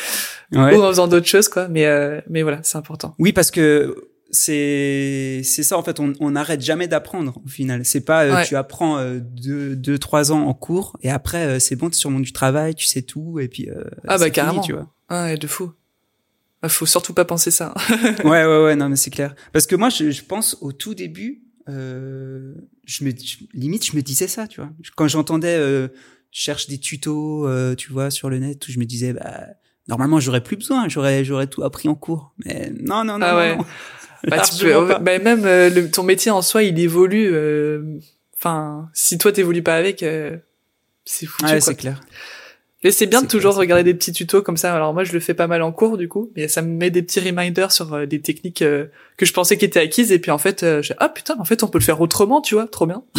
[0.53, 0.77] Ouais.
[0.77, 1.69] ou en faisant d'autres choses quoi.
[1.69, 3.15] Mais euh, mais voilà c'est important.
[3.19, 5.99] Oui, parce que c'est c'est ça en fait.
[6.01, 7.85] On on n'arrête jamais d'apprendre au final.
[7.85, 8.45] C'est pas euh, Ouais.
[8.45, 11.97] tu apprends euh, deux deux trois ans en cours et après euh, c'est bon, tu
[11.97, 14.25] es sur le monde du travail, tu sais tout et puis euh, Ah bah, c'est
[14.25, 14.61] fini, carrément.
[14.63, 14.93] tu vois.
[15.09, 15.73] ah ouais, de fou
[16.63, 17.75] Ah, faut surtout pas penser ça
[18.25, 19.35] ouais ouais ouais non mais c'est clair.
[19.53, 23.97] Parce que moi je, je pense au tout début, euh, je me je- limite je
[23.97, 24.71] me disais ça, tu vois.
[24.97, 25.89] Quand j'entendais euh,
[26.31, 29.47] cherche des tutos, euh, tu vois, sur le net, où je me disais bah
[29.89, 32.33] normalement j'aurais plus besoin, j'aurais j'aurais tout appris en cours.
[32.45, 33.57] Mais non non non Ah non, ouais.
[33.57, 33.65] non.
[34.29, 37.99] bah, tu peux, bah, même euh, le, ton métier en soi il évolue euh,
[38.37, 40.37] enfin si toi t'évolues pas avec euh,
[41.05, 42.01] c'est foutu Ouais, c'est clair.
[42.85, 45.21] Mais c'est bien de toujours regarder des petits tutos comme ça alors moi je le
[45.21, 47.93] fais pas mal en cours du coup mais ça me met des petits reminders sur
[47.95, 48.87] euh, des techniques euh,
[49.17, 51.45] que je pensais qui étaient acquises et puis en fait euh, je ah putain en
[51.45, 53.03] fait on peut le faire autrement tu vois trop bien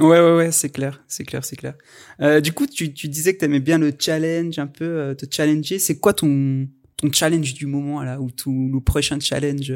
[0.00, 1.74] Ouais, ouais, ouais, c'est clair, c'est clair, c'est clair.
[2.20, 5.78] Euh, du coup, tu, tu disais que t'aimais bien le challenge, un peu, te challenger.
[5.78, 9.72] C'est quoi ton, ton challenge du moment, là, ou tout, le prochain challenge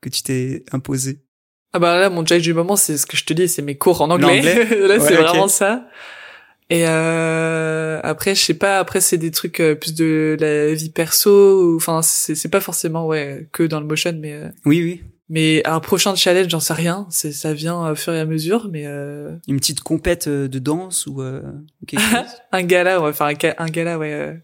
[0.00, 1.20] que tu t'es imposé?
[1.72, 3.76] Ah bah là, mon challenge du moment, c'est ce que je te dis, c'est mes
[3.76, 4.42] cours en anglais.
[4.86, 5.88] Là, c'est vraiment ça.
[6.70, 8.78] Et euh, après, je sais pas.
[8.78, 11.76] Après, c'est des trucs euh, plus de la vie perso.
[11.76, 15.02] Enfin, c'est c'est pas forcément ouais que dans le motion, mais euh, Oui, oui.
[15.28, 17.06] mais un prochain challenge, j'en sais rien.
[17.10, 18.68] C'est ça vient au fur et à mesure.
[18.72, 21.42] Mais euh, Une petite compète euh, de danse ou, euh,
[21.86, 22.26] quelque chose?
[22.52, 24.34] Un gala, ouais, enfin un, ga- un gala, ouais, euh,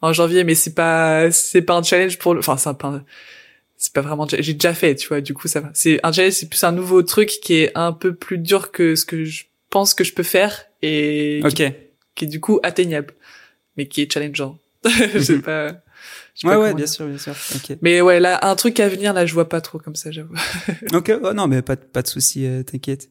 [0.00, 0.44] en janvier.
[0.44, 2.40] Mais c'est pas c'est pas un challenge pour le.
[2.40, 3.04] Enfin, c'est pas un-
[3.78, 6.32] c'est pas vraiment j'ai déjà fait tu vois du coup ça va c'est un challenge
[6.32, 9.44] c'est plus un nouveau truc qui est un peu plus dur que ce que je
[9.70, 11.72] pense que je peux faire et qui, Ok.
[12.14, 13.14] qui est du coup atteignable
[13.76, 15.42] mais qui est challengeant je sais Mhm.
[15.42, 15.68] pas,
[16.34, 16.88] je sais Ouais, pas ouais, comment bien dire.
[16.94, 17.34] sûr, bien sûr.
[17.56, 17.76] Ok.
[17.82, 20.34] mais ouais là un truc à venir là je vois pas trop comme ça j'avoue
[20.94, 23.08] Ok, oh, non, mais pas, de- pas de souci, euh, t'inquiète.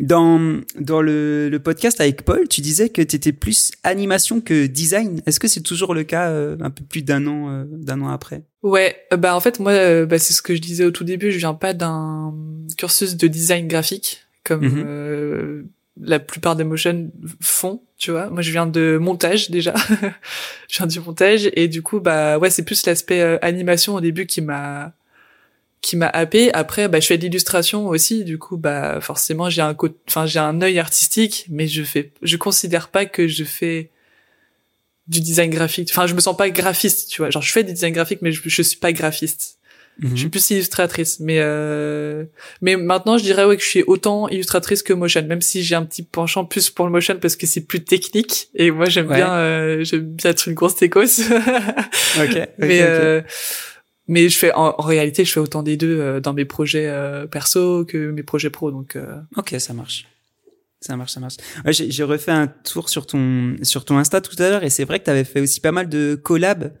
[0.00, 4.64] Dans, dans le, le podcast avec Paul, tu disais que tu étais plus animation que
[4.66, 5.20] design.
[5.26, 8.08] Est-ce que c'est toujours le cas euh, un peu plus d'un an, euh, d'un an
[8.08, 8.42] après?
[8.62, 11.04] Ouais euh, bah en fait moi euh, bah, c'est ce que je disais au tout
[11.04, 12.32] début je viens pas d'un
[12.78, 14.84] cursus de design graphique comme Mhm.
[14.86, 15.62] euh,
[16.00, 18.28] la plupart des motion font tu vois.
[18.30, 19.74] Moi je viens de montage déjà.
[20.68, 21.50] Je viens du montage.
[21.54, 24.92] Et du coup bah ouais c'est plus l'aspect euh, animation au début qui m'a
[25.82, 26.52] qui m'a happé.
[26.54, 28.24] Après bah je fais de l'illustration aussi.
[28.24, 29.76] Du coup bah forcément j'ai un
[30.08, 33.90] enfin j'ai un œil artistique mais je fais je considère pas que je fais
[35.08, 35.90] du design graphique.
[35.92, 37.30] Enfin je me sens pas graphiste tu vois.
[37.30, 39.58] Genre je fais du design graphique mais je, je suis pas graphiste
[40.00, 42.24] je suis plus illustratrice mais euh...
[42.60, 45.74] mais maintenant je dirais ouais que je suis autant illustratrice que motion même si j'ai
[45.74, 49.06] un petit penchant plus pour le motion parce que c'est plus technique et moi j'aime
[49.08, 49.16] Ouais.
[49.16, 51.20] bien euh, j'aime bien être une grosse techos
[52.18, 52.30] Ok.
[52.30, 53.20] ok, mais euh,
[54.08, 56.88] mais je fais en, en réalité je fais autant des deux euh, dans mes projets
[56.88, 60.06] euh, perso que mes projets pro donc euh, Ok, ça marche.
[60.80, 61.36] Ça marche, ça marche.
[61.64, 64.70] Ouais, j'ai j'ai refait un tour sur ton sur ton Insta tout à l'heure et
[64.70, 66.72] c'est vrai que tu avais fait aussi pas mal de collabs.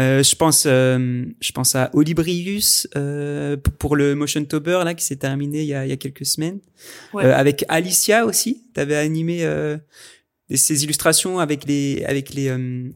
[0.00, 5.04] Euh, je pense euh, je pense à Olibrius euh, pour le Motion Tober là qui
[5.04, 6.58] s'est terminé il y a il y a quelques semaines.
[7.12, 7.24] Ouais.
[7.24, 9.76] Euh, avec Alicia aussi, tu avais animé euh,
[10.54, 12.88] ces illustrations avec les avec les euh,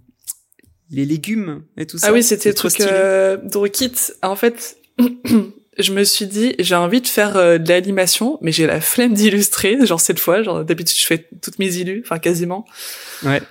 [0.91, 2.09] les légumes et tout ça.
[2.09, 4.79] ah oui c'était trop truc euh, Drokit en fait
[5.79, 9.13] je me suis dit j'ai envie de faire euh, de l'animation mais j'ai la flemme
[9.15, 12.65] d'illustrer genre cette fois genre d'habitude je fais toutes mes illus enfin quasiment
[13.23, 13.43] Ouais.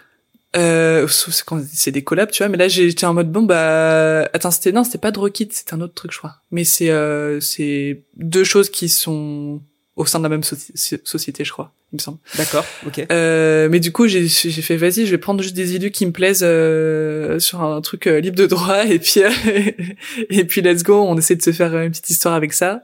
[0.58, 2.50] Euh, c'est des collabs, tu vois.
[2.50, 5.82] Mais là, j'étais en mode bon bah attends, c'était non, c'était pas Drokit, c'était un
[5.82, 6.38] autre truc, je crois.
[6.52, 9.62] Mais c'est euh, c'est deux choses qui sont
[9.96, 12.20] au sein de la même soci- société, je crois, il me semble.
[12.38, 12.66] D'accord.
[12.86, 13.06] OK.
[13.12, 16.12] Euh, mais du coup, j'ai fait vas-y, je vais prendre juste des élus qui me
[16.12, 19.30] plaisent euh, sur un truc euh, libre de droit et puis euh,
[20.30, 22.84] et puis let's go, on essaie de se faire une petite histoire avec ça.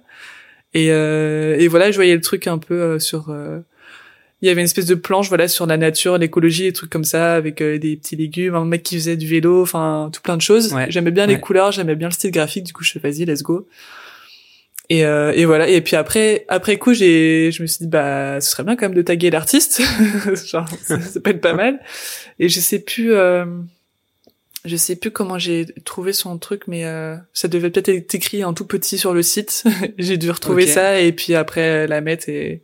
[0.73, 3.59] Et euh, et voilà, je voyais le truc un peu sur euh,
[4.43, 7.05] il y avait une espèce de planche voilà sur la nature, l'écologie, des trucs comme
[7.05, 10.35] ça avec euh, des petits légumes, un mec qui faisait du vélo, enfin tout plein
[10.35, 10.73] de choses.
[10.73, 10.87] Ouais.
[10.89, 11.35] J'aimais bien Ouais.
[11.35, 13.65] les couleurs, j'aimais bien le style graphique, du coup je fais vas-y, let's go.
[14.89, 15.69] Et, euh, et voilà.
[15.69, 18.85] Et puis après, après coup, j'ai, je me suis dit, bah, ce serait bien quand
[18.85, 19.81] même de taguer l'artiste.
[20.45, 21.79] Genre, ça, ça peut être pas mal.
[22.37, 23.45] Et je sais plus, euh,
[24.65, 28.43] je sais plus comment j'ai trouvé son truc, mais euh, ça devait peut-être être écrit
[28.43, 29.63] en tout petit sur le site.
[29.97, 32.61] j'ai dû retrouver ça et puis après la mettre et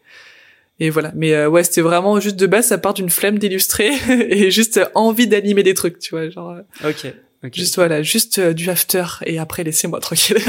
[0.79, 1.11] et voilà.
[1.15, 4.79] Mais euh, ouais, c'était vraiment juste de base, ça part d'une flemme d'illustrer et juste
[4.95, 6.51] envie d'animer des trucs, tu vois, genre.
[6.51, 7.13] Euh, ok.
[7.53, 10.39] Juste voilà, juste du after et après laissez-moi tranquille.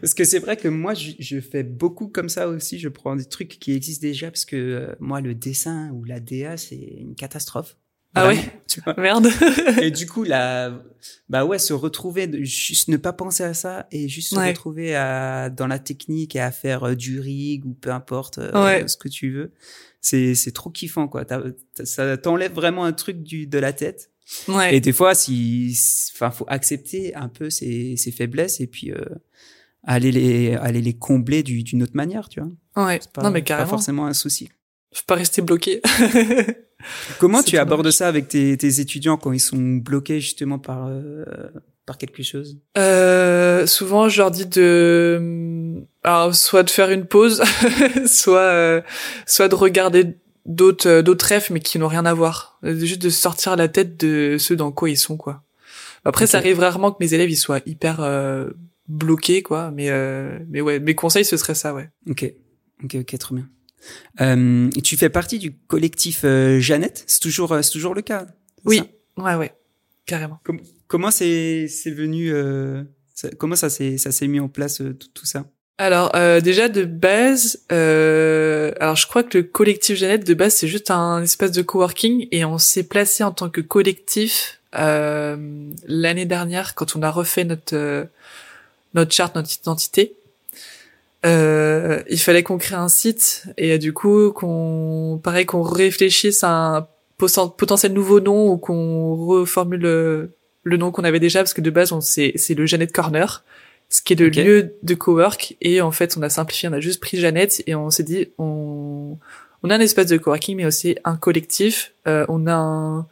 [0.00, 2.78] parce que c'est vrai que moi, je, je, fais beaucoup comme ça aussi.
[2.78, 6.56] Je prends des trucs qui existent déjà parce que moi, le dessin ou la DA,
[6.56, 7.76] c'est une catastrophe.
[8.24, 9.28] Ah ouais tu vois Merde.
[9.82, 10.72] et du coup, là,
[11.28, 15.50] bah ouais, se retrouver, juste ne pas penser à ça et juste se retrouver à,
[15.50, 19.08] dans la technique et à faire euh, du rig ou peu importe euh, ce que
[19.08, 19.52] tu veux,
[20.00, 21.24] c'est c'est trop kiffant quoi.
[21.84, 24.10] ça t'enlève vraiment un truc du de la tête.
[24.46, 24.76] Ouais.
[24.76, 25.74] Et des fois, si,
[26.14, 29.00] enfin, faut accepter un peu ses, ses faiblesses et puis euh,
[29.84, 32.86] aller les aller les combler d'une autre manière, tu vois.
[32.86, 33.00] Ouais.
[33.12, 33.64] Pas, non mais carrément.
[33.64, 34.50] Pas forcément un souci.
[34.92, 35.80] Faut pas rester bloqué.
[37.18, 41.24] Comment tu abordes ça avec tes, tes, étudiants quand ils sont bloqués justement par euh,
[41.86, 42.58] par quelque chose?
[42.76, 47.42] Euh, Souvent, je leur dis de alors soit de faire une pause,
[48.06, 48.80] soit euh,
[49.26, 53.10] soit de regarder d'autres euh, d'autres rêves mais qui n'ont rien à voir, juste de
[53.10, 55.42] sortir la tête de ceux dans quoi ils sont quoi.
[56.04, 58.00] Après, ça arrive rarement que mes élèves ils soient hyper
[58.86, 59.90] bloqués quoi, mais
[60.48, 61.90] mais ouais, mes conseils ce serait ça ouais.
[62.08, 62.32] Ok,
[62.84, 63.48] ok, ok, trop bien.
[64.20, 68.26] Euh, tu fais partie du collectif euh, Jeannette, c'est toujours, euh, c'est toujours le cas.
[68.64, 68.82] Oui,
[69.16, 69.54] ouais, ouais,
[70.06, 70.40] carrément.
[70.86, 72.82] comment c'est, c'est venu, euh,
[73.38, 74.82] comment ça s'est, ça s'est mis en place
[75.14, 75.44] tout, ça?
[75.80, 76.10] Alors
[76.42, 81.22] déjà de base, alors je crois que le collectif Jeannette de base c'est juste un
[81.22, 87.02] espace de coworking et on s'est placé en tant que collectif l'année dernière quand on
[87.02, 88.08] a refait notre
[88.94, 90.16] notre charte, notre identité
[91.26, 96.76] euh, il fallait qu'on crée un site et du coup qu'on pareil qu'on réfléchisse à
[96.76, 101.70] un potentiel nouveau nom ou qu'on reformule le, nom qu'on avait déjà parce que de
[101.70, 103.44] base on c'est c'est le Jeannette Corner
[103.88, 105.56] ce qui est le lieu de cowork.
[105.60, 108.28] Et en fait on a simplifié on a juste pris Jeannette et on s'est dit
[108.38, 109.18] on
[109.64, 111.92] on a un espace de coworking mais aussi un collectif.
[112.06, 113.06] Euh, on a un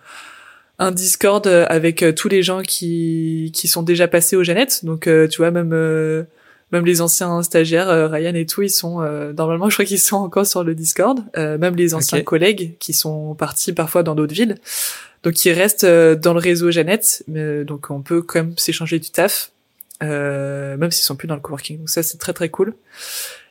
[0.78, 5.08] un Discord avec euh, tous les gens qui qui sont déjà passés au Jeannette donc
[5.08, 5.72] euh, tu vois même
[6.72, 10.00] même les anciens stagiaires, euh, Ryan et tout, ils sont euh, normalement, je crois qu'ils
[10.00, 11.20] sont encore sur le Discord.
[11.36, 14.56] Euh, même les anciens collègues qui sont partis parfois dans d'autres villes,
[15.22, 17.24] donc ils restent dans le réseau Jeannette.
[17.28, 19.52] Mais, donc on peut quand même s'échanger du taf,
[20.00, 21.78] même s'ils sont plus dans le coworking.
[21.78, 22.74] Donc ça c'est très très cool.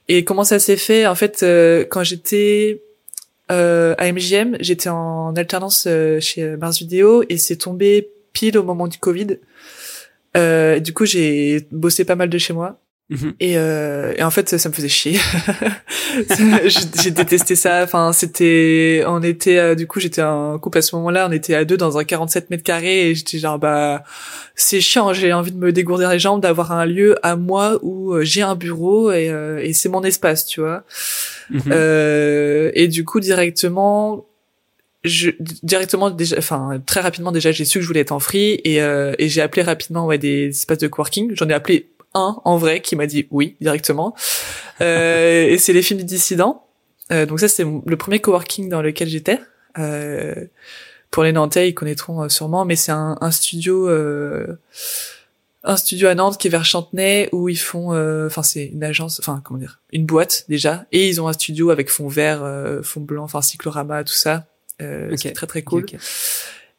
[0.08, 1.08] Et comment ça s'est fait?
[1.08, 1.43] En fait,
[1.89, 2.82] quand j'étais
[3.49, 5.88] à MJM, j'étais en alternance
[6.19, 9.39] chez Mars Vidéo et c'est tombé pile au moment du Covid.
[10.36, 12.80] du coup, j'ai bossé pas mal de chez moi.
[13.10, 13.34] Mhm.
[13.39, 15.20] Et, euh, et, en fait, ça, me faisait chier.
[17.04, 17.84] j'ai détesté ça.
[17.84, 21.28] Enfin, c'était, on était, euh, du coup, j'étais en couple à ce moment-là.
[21.30, 24.04] On était à deux dans un 47 mètres carrés et j'étais genre, bah,
[24.56, 25.13] c'est chiant.
[25.13, 28.41] J'ai envie de me dégourdir les jambes, d'avoir un lieu à moi où euh, j'ai
[28.41, 30.84] un bureau et, euh, et c'est mon espace, tu vois.
[31.52, 31.72] Mhm.
[32.74, 34.26] et du coup, directement,
[35.04, 35.30] je,
[35.62, 38.78] directement déjà, enfin très rapidement déjà, j'ai su que je voulais être en free et,
[38.78, 41.34] et j'ai appelé rapidement ouais des espaces de coworking.
[41.36, 44.15] J'en ai appelé un en vrai qui m'a dit oui directement.
[44.82, 46.65] Euh, et c'est les films du dissident.
[47.12, 49.39] Euh, donc ça c'est le premier coworking dans lequel j'étais.
[49.78, 50.45] Euh,
[51.12, 54.60] pour les Nantais, ils connaîtront euh, sûrement, mais c'est un, un, studio, euh,
[55.63, 58.84] un studio à Nantes qui est vers Chantenay où ils font, euh, enfin c'est une
[58.84, 62.43] agence, enfin comment dire, une boîte déjà, et ils ont un studio avec fond vert,
[62.84, 64.45] fond blanc, enfin cyclorama, tout ça.
[64.80, 65.86] C'est très très cool.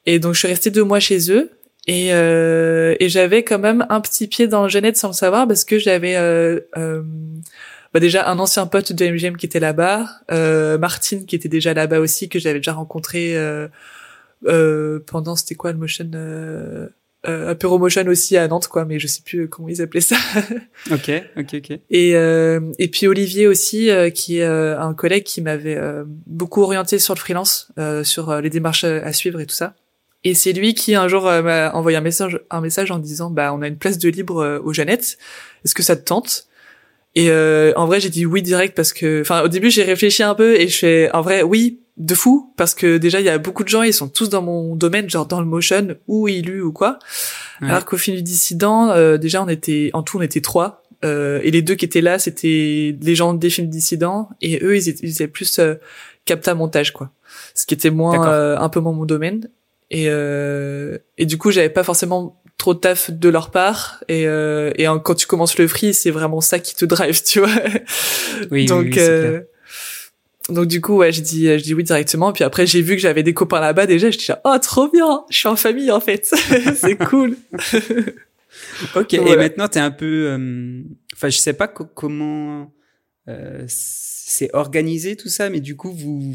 [0.04, 1.55] Et donc je suis restée deux mois chez eux
[1.86, 5.46] et, euh, et j'avais quand même un petit pied dans le Jeannette sans le savoir
[5.46, 7.02] parce que j'avais euh, euh,
[7.94, 11.74] bah déjà un ancien pote de MGM qui était là-bas, euh, Martine qui était déjà
[11.74, 13.68] là-bas aussi que j'avais déjà rencontré euh,
[14.46, 16.88] euh, pendant c'était quoi le motion euh,
[17.28, 20.16] euh, Motion aussi à Nantes quoi mais je sais plus comment ils appelaient ça.
[20.90, 21.78] ok ok ok.
[21.90, 25.78] Et euh, et puis Olivier aussi euh, qui est euh, un collègue qui m'avait
[26.26, 27.70] beaucoup orienté sur le freelance
[28.02, 29.74] sur les démarches à suivre et tout ça.
[30.26, 33.30] Et c'est lui qui un jour euh, m'a envoyé un message, un message en disant
[33.30, 35.18] bah on a une place de libre euh, aux Jeannettes,
[35.64, 36.48] est-ce que ça te tente?
[37.14, 40.24] Et euh, en vrai j'ai dit oui direct parce que, enfin au début j'ai réfléchi
[40.24, 42.52] un peu et je fais en vrai oui de fou.
[42.56, 45.08] Parce que déjà il y a beaucoup de gens ils sont tous dans mon domaine
[45.08, 46.98] genre dans le motion ou illu ou quoi.
[47.62, 50.82] Alors qu'au film du dissident déjà on était en tout on était trois.
[51.04, 54.88] Et les deux qui étaient là c'était les gens des films dissidents et eux ils
[54.88, 55.60] étaient, ils étaient plus
[56.24, 57.12] capta montage quoi.
[57.54, 59.48] Ce qui était moins un peu moins mon domaine
[59.90, 64.26] et euh, et du coup j'avais pas forcément trop de taf de leur part et
[64.26, 67.50] euh, et quand tu commences le free c'est vraiment ça qui te drive tu vois
[68.50, 69.42] oui donc euh,
[70.48, 72.32] donc du coup, ouais, je dis, je dis oui directement.
[72.32, 74.10] Puis après, j'ai vu que j'avais des copains là-bas déjà.
[74.10, 76.24] Je dis oh trop bien, je suis en famille en fait,
[76.76, 77.36] c'est cool.
[78.94, 79.14] ok.
[79.14, 80.82] Et maintenant, t'es un peu, euh,
[81.14, 82.72] enfin, je sais pas comment
[83.28, 86.34] euh, c'est organisé tout ça, mais du coup, vous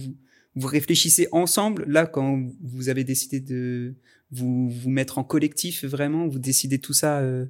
[0.56, 3.96] vous réfléchissez ensemble là quand vous avez décidé de
[4.32, 7.46] vous vous mettre en collectif vraiment, vous décidez tout ça euh,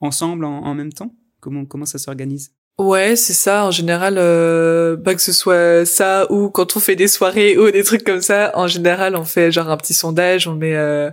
[0.00, 1.14] ensemble en, même temps?
[1.40, 2.52] Comment comment ça s'organise?
[2.78, 3.66] Ouais, c'est ça.
[3.66, 7.70] En général, euh, bah, que ce soit ça ou quand on fait des soirées ou
[7.70, 11.10] des trucs comme ça, en général, on fait genre un petit sondage, on met euh,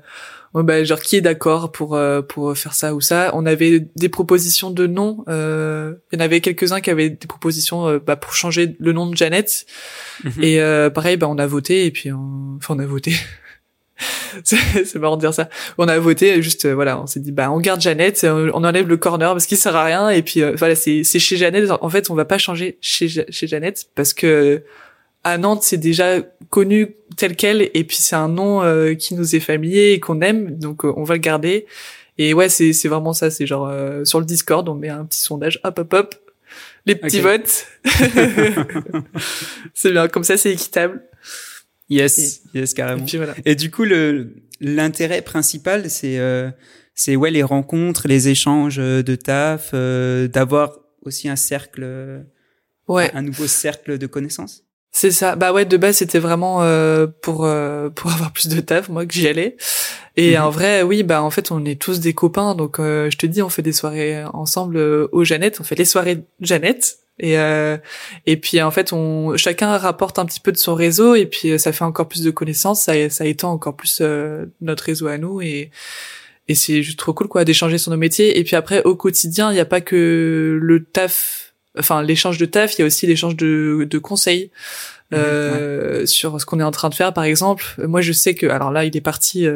[0.54, 3.32] bah, genre qui est d'accord pour euh, pour faire ça ou ça?
[3.34, 5.24] On avait des propositions de noms.
[5.28, 8.94] Euh, il y en avait quelques-uns qui avaient des propositions euh, bah, pour changer le
[8.94, 9.66] nom de Janet.
[10.24, 10.44] Mhm.
[10.44, 12.56] Et euh, pareil, bah, on a voté et puis on...
[12.58, 13.14] enfin on a voté.
[14.44, 15.50] c'est marrant de dire ça.
[15.78, 18.88] On a voté juste euh, voilà, on s'est dit bah on garde Jeannette, on enlève
[18.88, 21.72] le corner parce qu'il sert à rien et puis euh, voilà, c'est c'est chez Jeannette
[21.72, 24.64] en fait, on va pas changer chez chez Jeannette parce que
[25.32, 29.36] à Nantes, c'est déjà connu tel quel et puis c'est un nom euh, qui nous
[29.36, 31.66] est familier et qu'on aime donc on va le garder.
[32.18, 33.72] Et ouais, c'est c'est vraiment ça, c'est genre
[34.06, 36.16] sur le Discord, on met un petit sondage hop hop hop
[36.86, 37.68] les petits votes.
[39.74, 41.04] c'est bien comme ça c'est équitable.
[41.90, 43.06] Yes, yes carrément.
[43.46, 46.50] Et, du coup, le l'intérêt principal, c'est euh,
[46.96, 52.26] c'est ouais les rencontres, les échanges de taf, euh, d'avoir aussi un cercle,
[52.88, 54.67] ouais, un nouveau cercle de connaissances.
[54.92, 55.36] C'est ça.
[55.36, 59.06] Bah ouais, de base c'était vraiment euh, pour euh, pour avoir plus de taf, moi
[59.06, 59.58] que j'y allais.
[60.16, 60.44] Et mhm.
[60.44, 63.26] en vrai, oui, bah en fait on est tous des copains, donc euh, je te
[63.26, 67.00] dis, on fait des soirées ensemble aux Jeannette, on fait les soirées Jeannette.
[67.20, 67.78] Et euh,
[68.26, 71.16] et puis en fait, on chacun rapporte un petit peu de son réseau.
[71.16, 74.46] Et puis euh, ça fait encore plus de connaissances, ça ça étend encore plus euh,
[74.62, 75.42] notre réseau à nous.
[75.42, 75.72] Et
[76.48, 78.40] et c'est juste trop cool quoi d'échanger sur nos métiers.
[78.40, 81.47] Et puis après au quotidien, il n'y a pas que le taf
[81.80, 84.52] enfin l'échange de taf, il y a aussi l'échange de de conseils.
[85.10, 88.36] Mmh, euh, sur ce qu'on est en train de faire par exemple moi je sais
[88.36, 89.48] que alors là il est parti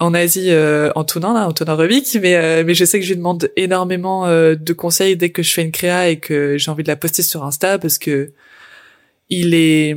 [0.00, 3.04] en Asie euh, en tournant là, en tournant Rubik, mais euh, mais je sais que
[3.04, 6.56] je lui demande énormément euh, de conseils dès que je fais une créa et que
[6.56, 8.32] j'ai envie de la poster sur Insta parce que
[9.28, 9.96] il est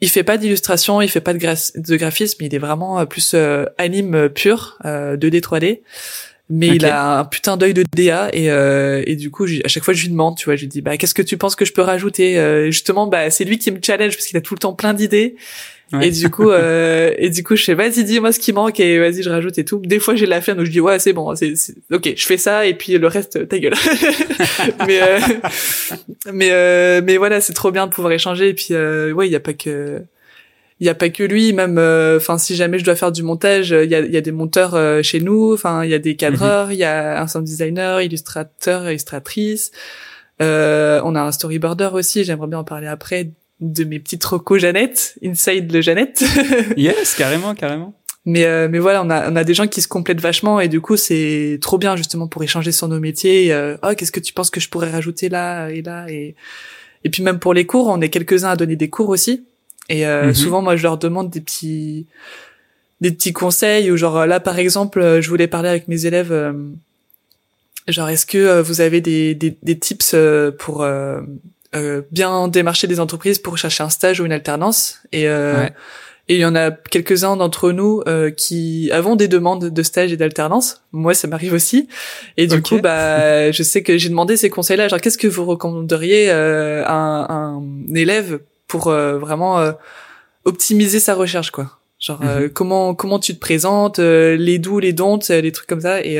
[0.00, 3.36] il fait pas d'illustration, il fait pas de, de graphisme, il est vraiment plus
[3.78, 5.80] anime pur, 2D 3D.
[6.54, 8.46] Mais il a un putain d'œil de DA et,
[9.10, 10.96] et du coup à chaque fois je lui demande tu vois je lui dis bah
[10.96, 12.36] qu'est-ce que tu penses que je peux rajouter
[12.70, 15.36] justement bah c'est lui qui me challenge parce qu'il a tout le temps plein d'idées
[16.00, 18.98] et du coup, euh, et du coup, je sais, vas-y, dis-moi ce qui manque et
[18.98, 19.80] vas-y, je rajoute et tout.
[19.84, 21.52] Des fois, j'ai la flemme, donc je dis, ouais, c'est bon, c'est,
[21.92, 23.74] ok, je fais ça et puis le reste, ta gueule.
[24.86, 25.18] mais, euh,
[26.32, 29.32] mais, euh, mais voilà, c'est trop bien de pouvoir échanger et puis, euh, ouais, il
[29.32, 30.02] y a pas que,
[30.82, 33.22] il y a pas que lui, même, euh, enfin, si jamais je dois faire du
[33.22, 36.00] montage, il y a, y a des monteurs euh, chez nous, enfin, il y a
[36.00, 36.72] des cadreurs, mhm.
[36.72, 39.70] il y a un sound designer, illustrateur, illustratrice.
[40.42, 44.60] Euh, on a un storyboarder aussi, j'aimerais bien en parler après, de mes petites recos
[44.60, 46.24] Jeannette, inside le Jeannette.
[46.76, 47.94] yes, carrément, carrément.
[48.24, 50.68] Mais euh, mais voilà, on a on a des gens qui se complètent vachement et
[50.68, 53.52] du coup c'est trop bien justement pour échanger sur nos métiers.
[53.52, 56.34] Euh, oh, qu'est-ce que tu penses que je pourrais rajouter là et là et
[57.04, 59.46] et puis même pour les cours, on est quelques uns à donner des cours aussi.
[59.88, 60.34] Et euh, mhm.
[60.34, 62.06] souvent moi je leur demande des petits
[63.00, 66.54] des petits conseils ou genre là par exemple, je voulais parler avec mes élèves
[67.88, 70.14] genre est-ce que vous avez des des, des tips
[70.58, 75.00] pour euh, bien démarcher des entreprises pour chercher un stage ou une alternance?
[75.12, 75.66] Et euh,
[76.28, 80.12] et il y en a quelques-uns d'entre nous euh, qui avons des demandes de stage
[80.12, 80.82] et d'alternance.
[80.92, 81.88] Moi, ça m'arrive aussi.
[82.36, 84.86] Et du coup, bah, je sais que j'ai demandé ces conseils-là.
[84.86, 87.62] Genre, qu'est-ce que vous recommanderiez euh, à un, un,
[87.94, 88.38] élève
[88.72, 89.62] pour euh, vraiment
[90.46, 92.48] optimiser sa recherche, quoi Genre, mhm.
[92.48, 96.02] comment comment tu te présentes, les doux, les dons, les trucs comme ça.
[96.02, 96.18] Et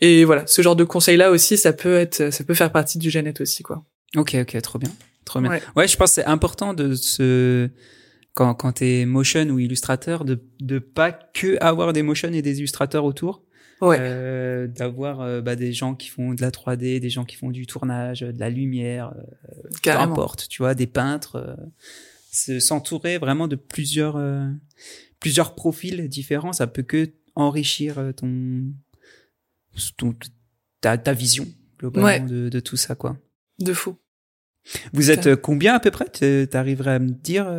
[0.00, 3.10] et voilà, ce genre de conseils-là aussi, ça peut être, ça peut faire partie du
[3.10, 3.84] Jeannette aussi, quoi.
[4.16, 4.90] Ok, ok, trop bien,
[5.24, 5.60] trop bien.
[5.76, 7.70] Ouais, je pense que c'est important de se
[8.34, 12.58] quand quand t'es motion ou illustrateur de de pas que avoir des motion et des
[12.58, 13.42] illustrateurs autour.
[13.80, 13.98] Ouais.
[14.00, 17.50] Euh, d'avoir euh, bah, des gens qui font de la 3D, des gens qui font
[17.50, 21.36] du tournage, de la lumière, euh, peu importe, tu vois, des peintres.
[21.36, 24.46] Euh, s'entourer vraiment de plusieurs euh,
[25.18, 28.64] plusieurs profils différents, ça peut que enrichir ton,
[29.96, 30.14] ton
[30.80, 31.46] ta, ta vision
[31.78, 33.16] globalement de, de tout ça quoi.
[33.58, 33.96] De fou.
[34.92, 36.46] Vous êtes combien à peu près?
[36.46, 37.50] T'arriverais à me dire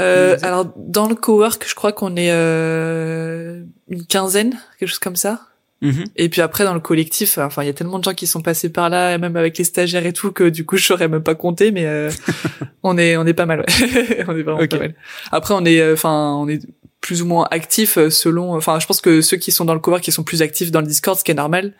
[0.00, 4.98] euh, euh, Alors dans le cowork, je crois qu'on est euh, une quinzaine, quelque chose
[4.98, 5.40] comme ça.
[5.82, 6.04] Mhm.
[6.16, 8.42] Et puis après dans le collectif, enfin il y a tellement de gens qui sont
[8.42, 11.22] passés par là, même avec les stagiaires et tout, que du coup je saurais même
[11.22, 12.10] pas compter, mais euh,
[12.82, 13.60] on est on est pas mal.
[13.60, 14.24] Ouais.
[14.28, 14.94] on est vraiment pas mal.
[15.32, 16.60] Après on est enfin on est
[17.00, 18.54] plus ou moins actifs selon.
[18.54, 20.80] Enfin je pense que ceux qui sont dans le cowork qui sont plus actifs dans
[20.80, 21.72] le Discord, ce qui est normal.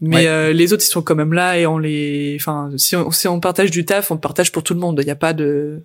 [0.00, 3.10] Mais euh, les autres, ils sont quand même là et on les, enfin, si on,
[3.10, 4.98] si on partage du taf, on partage pour tout le monde.
[5.02, 5.82] Il n'y a pas de.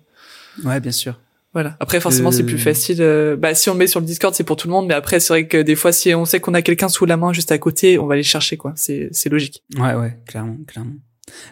[0.64, 1.18] Ouais, bien sûr.
[1.56, 1.74] Voilà.
[1.80, 2.98] Après, forcément, c'est plus facile.
[3.00, 4.88] Euh, bah, si on le met sur le Discord, c'est pour tout le monde.
[4.88, 7.16] Mais après, c'est vrai que des fois, si on sait qu'on a quelqu'un sous la
[7.16, 8.74] main juste à côté, on va aller chercher, quoi.
[8.76, 9.64] C'est, c'est logique.
[9.78, 10.96] Ouais, ouais, clairement, clairement.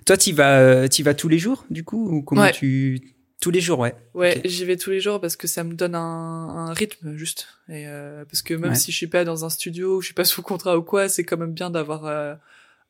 [0.04, 3.50] Toi, tu vas, euh, tu vas tous les jours, du coup, ou comment tu tous
[3.50, 3.94] les jours, ouais.
[4.12, 7.48] Ouais, j'y vais tous les jours parce que ça me donne un, un rythme juste.
[7.70, 10.14] Et euh, parce que même si je suis pas dans un studio, ou je suis
[10.14, 12.34] pas sous contrat ou quoi, c'est quand même bien d'avoir euh,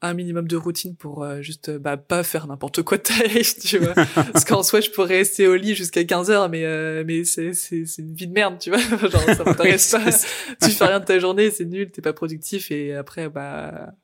[0.03, 3.59] un minimum de routine pour euh, juste bah pas faire n'importe quoi de ta life,
[3.65, 3.95] tu vois.
[3.95, 6.65] parce qu'en soi, je pourrais rester au lit jusqu'à 15 heures, mais
[7.05, 8.79] mais c'est c'est c'est une vie de merde, tu vois.
[9.09, 10.67] Genre ça m'intéresse pas.
[10.67, 13.95] tu fais rien de ta journée, c'est nul, t'es pas productif et après bah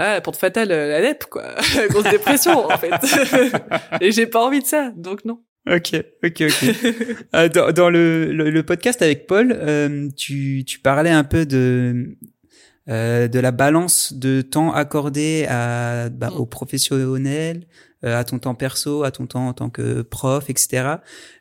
[0.00, 1.56] ah, la porte fatale, la LEP, quoi.
[1.88, 2.92] Grosse dépression, en fait.
[4.00, 5.42] et j'ai pas envie de ça, donc non.
[5.68, 6.76] Ok, ok, ok.
[7.34, 12.16] euh, dans, dans le, le, podcast avec Paul, euh, tu, tu parlais un peu de
[12.88, 17.66] euh, de la balance de temps accordé à bah, aux professionnels,
[18.04, 20.98] euh, à ton temps perso, à ton temps en tant que prof, etc.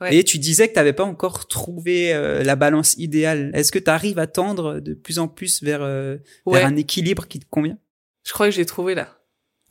[0.10, 3.52] Et tu disais que tu n'avais pas encore trouvé euh, la balance idéale.
[3.54, 6.18] Est-ce que tu arrives à tendre de plus en plus vers, euh,
[6.48, 7.78] vers un équilibre qui te convient?
[8.26, 9.20] Je crois que j'ai trouvé là.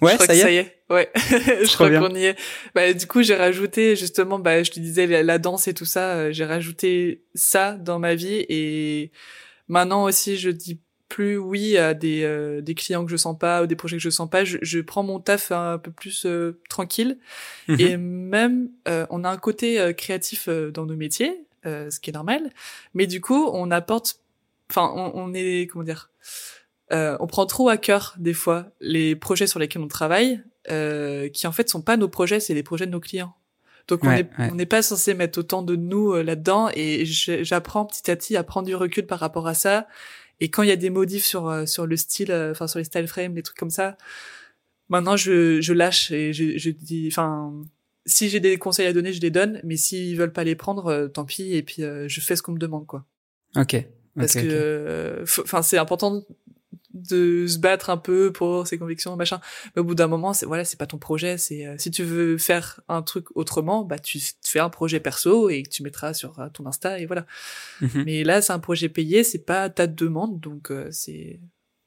[0.01, 0.77] Ouais, ça, y ça, y est.
[0.89, 2.37] Ouais, je crois qu'on y est.
[2.75, 6.15] Bah, du coup, j'ai rajouté justement, bah, je te disais la, danse et tout ça.
[6.15, 9.11] Euh, j'ai rajouté ça dans ma vie et
[9.67, 13.63] maintenant aussi, je dis plus oui à des euh, des clients que je sens pas
[13.63, 14.45] ou des projets que je sens pas.
[14.45, 17.19] Je, je prends mon taf un peu plus euh, tranquille
[17.69, 17.81] mhm.
[17.81, 22.51] et même on a un côté créatif dans nos métiers, ce qui est normal.
[22.95, 24.21] Mais du coup, on apporte,
[24.71, 26.11] enfin, on, on est comment dire
[26.93, 31.29] euh, on prend trop à cœur des fois les projets sur lesquels on travaille, euh,
[31.29, 33.35] qui en fait sont pas nos projets, c'est les projets de nos clients.
[33.89, 38.17] Donc on n'est pas censé mettre autant de nous euh, là-dedans et j'apprends petit à
[38.17, 39.87] petit à prendre du recul par rapport à ça.
[40.41, 43.07] Et quand il y a des modifs sur sur le style, enfin sur les style
[43.07, 43.97] frames, des trucs comme ça,
[44.89, 47.53] maintenant je, je lâche et je, je dis, enfin
[48.07, 51.09] si j'ai des conseils à donner, je les donne, mais s'ils veulent pas les prendre,
[51.09, 51.55] tant pis.
[51.55, 53.05] Et puis je fais ce qu'on me demande, quoi.
[53.57, 53.85] Ok.
[54.15, 56.25] Parce que, enfin, c'est important
[56.97, 59.41] de se battre un peu pour ses convictions machin.
[59.75, 62.03] Mais au bout d'un moment c'est voilà c'est pas ton projet c'est euh, si tu
[62.03, 66.39] veux faire un truc autrement bah tu fais un projet perso et tu mettras sur
[66.39, 67.27] euh, ton insta et voilà.
[67.81, 68.03] Mhm.
[68.05, 71.41] mais là c'est un projet payé c'est pas ta demande donc euh, c'est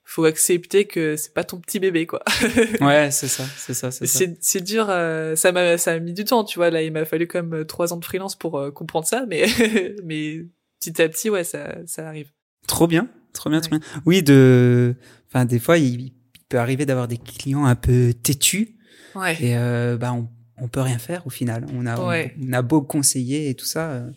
[0.03, 2.24] faut accepter que c'est pas ton petit bébé quoi.
[2.82, 6.26] Ouais c'est ça c'est ça c'est c'est c'est dur ça m'a ça a mis du
[6.26, 6.72] temps tu vois.
[6.72, 9.45] Là il m'a fallu quand même trois ans de freelance pour comprendre ça mais
[10.03, 10.45] mais
[10.80, 12.32] petit à petit ouais ça ça arrive.
[12.66, 13.86] Trop bien trop bien, trop bien.
[14.05, 14.95] Oui, de,
[15.27, 16.11] enfin, des fois, il,
[16.49, 18.75] peut arriver d'avoir des clients un peu têtus.
[19.13, 19.38] Ouais.
[19.39, 20.27] Et euh, bah, on,
[20.61, 21.65] on peut rien faire au final.
[21.73, 24.09] On a, on, a beau conseiller et tout ça, euh,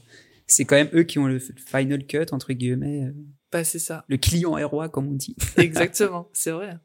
[0.47, 3.05] c'est quand même eux qui ont le final cut entre guillemets.
[3.05, 3.13] Euh.
[3.51, 4.05] Bah c'est ça.
[4.09, 5.37] Le client est roi, comme on dit.
[5.57, 6.77] Exactement, c'est vrai.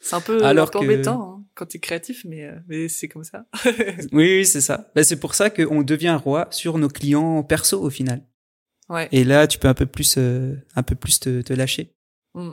[0.00, 0.78] C'est un peu Alors que...
[0.78, 3.46] embêtant hein, quand t'es créatif, mais euh, mais c'est comme ça.
[3.64, 4.90] oui, oui c'est ça.
[4.94, 8.22] Bah, c'est pour ça qu'on devient roi sur nos clients perso au final.
[8.88, 9.08] Ouais.
[9.12, 11.92] Et là, tu peux un peu plus, euh, un peu plus te, te lâcher.
[12.34, 12.52] Mm.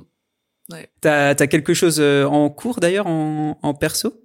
[0.71, 0.89] Ouais.
[1.01, 4.19] T'as as quelque chose euh, en cours d'ailleurs en, en perso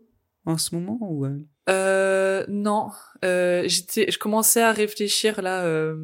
[0.46, 1.38] en ce moment ou euh...
[1.68, 2.88] euh non,
[3.24, 5.64] euh, j'étais, je commençais à réfléchir là.
[5.64, 5.96] Euh,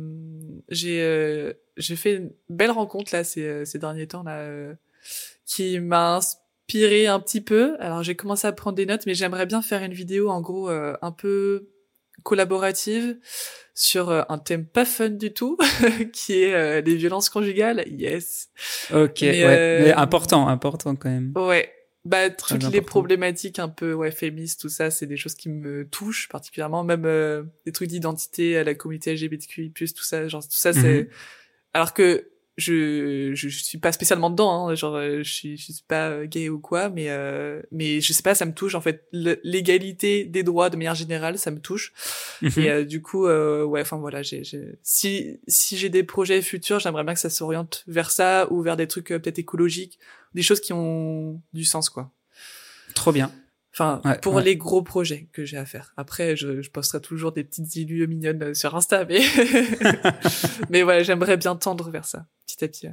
[0.69, 4.47] j'ai j'ai fait une belle rencontre là ces, ces derniers temps là
[5.47, 7.77] qui m'a inspiré un petit peu.
[7.81, 10.69] Alors j'ai commencé à prendre des notes, mais j'aimerais bien faire une vidéo en gros
[10.69, 11.71] un peu
[12.25, 13.17] collaborative
[13.77, 15.59] sur euh, un thème pas fun du tout,
[16.13, 17.85] qui est euh, les violences conjugales.
[17.87, 18.49] Yes.
[18.91, 19.81] Ok, mais, ouais.
[19.83, 21.33] mais euh, important, important quand même.
[21.37, 21.73] Ouais.
[22.07, 25.89] Bah toutes les problématiques un peu ouais féministes, tout ça, c'est des choses qui me
[25.89, 26.85] touchent particulièrement.
[26.85, 27.03] Même
[27.65, 31.09] des trucs d'identité à la communauté LGBTQI+, tout ça, genre tout ça, c'est mhm.
[31.75, 35.85] alors que je, je, suis pas spécialement dedans hein, genre euh, je suis je suis
[35.87, 38.81] pas euh, gay ou quoi mais euh, mais je sais pas ça me touche en
[38.81, 39.07] fait.
[39.13, 41.93] L'égalité des droits de manière générale ça me touche.
[42.41, 42.53] Mhm.
[42.57, 44.43] et euh, du coup ouais enfin voilà j'ai
[44.83, 48.77] si si j'ai des projets futurs j'aimerais bien que ça s'oriente vers ça ou vers
[48.77, 49.99] des trucs peut-être écologiques
[50.35, 52.11] des choses qui ont du sens quoi.
[52.95, 53.31] Trop bien
[53.79, 55.93] Enfin, pour les gros projets que j'ai à faire.
[55.99, 59.21] Après, je, je posterai toujours des petites illus mignonnes euh, sur Insta, mais
[60.71, 62.89] mais voilà, j'aimerais bien tendre vers ça, petit à petit.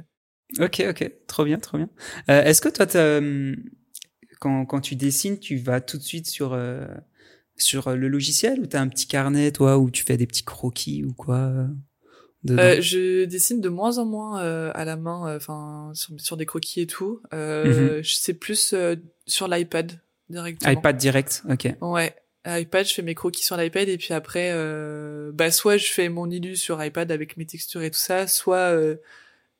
[0.60, 1.88] Ok, ok, trop bien, trop bien.
[2.28, 3.56] Euh, Est-ce que toi, euh,
[4.40, 6.86] quand quand tu dessines, tu vas tout de suite sur euh,
[7.56, 11.02] sur le logiciel ou t'as un petit carnet, toi, où tu fais des petits croquis
[11.02, 11.66] ou quoi
[12.50, 16.44] euh, je dessine de moins en moins euh, à la main, enfin sur, sur, des
[16.44, 17.22] croquis et tout.
[17.32, 18.74] Euh, mm Je sais plus
[19.26, 19.92] sur l'iPad
[20.28, 20.72] directement.
[20.72, 21.68] iPad direct, ok.
[21.80, 22.14] Ouais,
[22.46, 26.08] iPad, je fais mes croquis sur l'iPad et puis après, euh, bah soit je fais
[26.08, 28.96] mon illu sur iPad avec mes textures et tout ça, soit euh,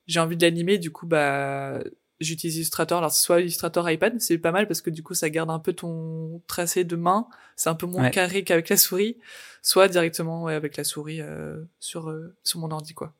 [0.07, 1.81] j'ai envie de l'animer, du coup bah
[2.21, 2.99] j'utilise Illustrator.
[2.99, 5.73] Alors soit Illustrator iPad, c'est pas mal parce que du coup ça garde un peu
[5.73, 9.19] ton tracé de main, c'est un peu moins carré qu'avec la souris.
[9.62, 13.15] Soit directement ouais, avec la souris euh, sur euh, sur mon ordi quoi.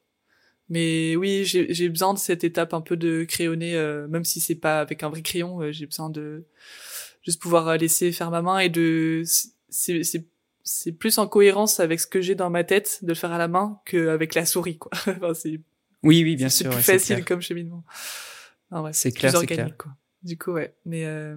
[0.71, 4.55] Mais oui, j'ai besoin de cette étape un peu de crayonner, euh, même si c'est
[4.55, 5.71] pas avec un vrai crayon.
[5.73, 6.45] j'ai besoin de
[7.25, 9.22] juste pouvoir laisser faire ma main et de
[9.68, 10.03] c'est
[10.66, 13.39] c'est plus en cohérence avec ce que j'ai dans ma tête de le faire à
[13.39, 14.91] la main qu'avec la souris quoi.
[15.07, 15.61] enfin, c'est
[16.05, 16.70] oui, oui, bien sûr.
[16.70, 17.83] C'est plus facile comme cheminement.
[18.70, 19.93] ouais, c'est clair, plus organique, quoi.
[20.22, 20.75] Du coup, ouais.
[20.85, 21.37] Mais euh...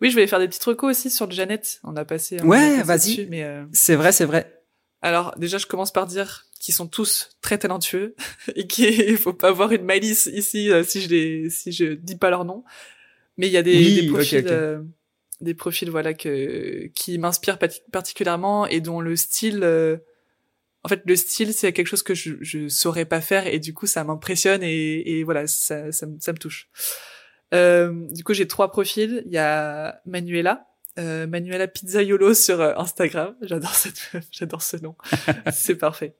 [0.00, 1.80] oui, je voulais faire des petits recos aussi sur le Jeannette.
[1.84, 2.40] On a passé.
[2.42, 3.26] ouais, vas-y.
[3.30, 3.64] Mais euh...
[3.72, 4.60] c'est vrai, c'est vrai.
[5.00, 8.14] Alors déjà, je commence par dire qu'ils sont tous très talentueux
[8.56, 12.16] et qu'il faut pas avoir une malice ici euh, si je les, si je dis
[12.16, 12.64] pas leur nom.
[13.36, 14.46] Mais il y a des, des profils.
[14.46, 14.82] Euh,
[15.42, 17.58] des profils voilà que qui m'inspirent
[17.90, 19.98] particulièrement et dont le style euh,
[20.84, 23.74] en fait le style c'est quelque chose que je je saurais pas faire et du
[23.74, 26.68] coup ça m'impressionne et, et voilà ça ça, ça me touche.
[27.54, 29.22] Euh, du coup j'ai trois profils.
[29.26, 30.66] Il y a Manuela
[30.98, 33.34] euh, Manuela Pizzaiolo sur euh, Instagram.
[33.42, 34.94] J'adore cette j'adore ce nom.
[35.52, 36.14] C'est parfait.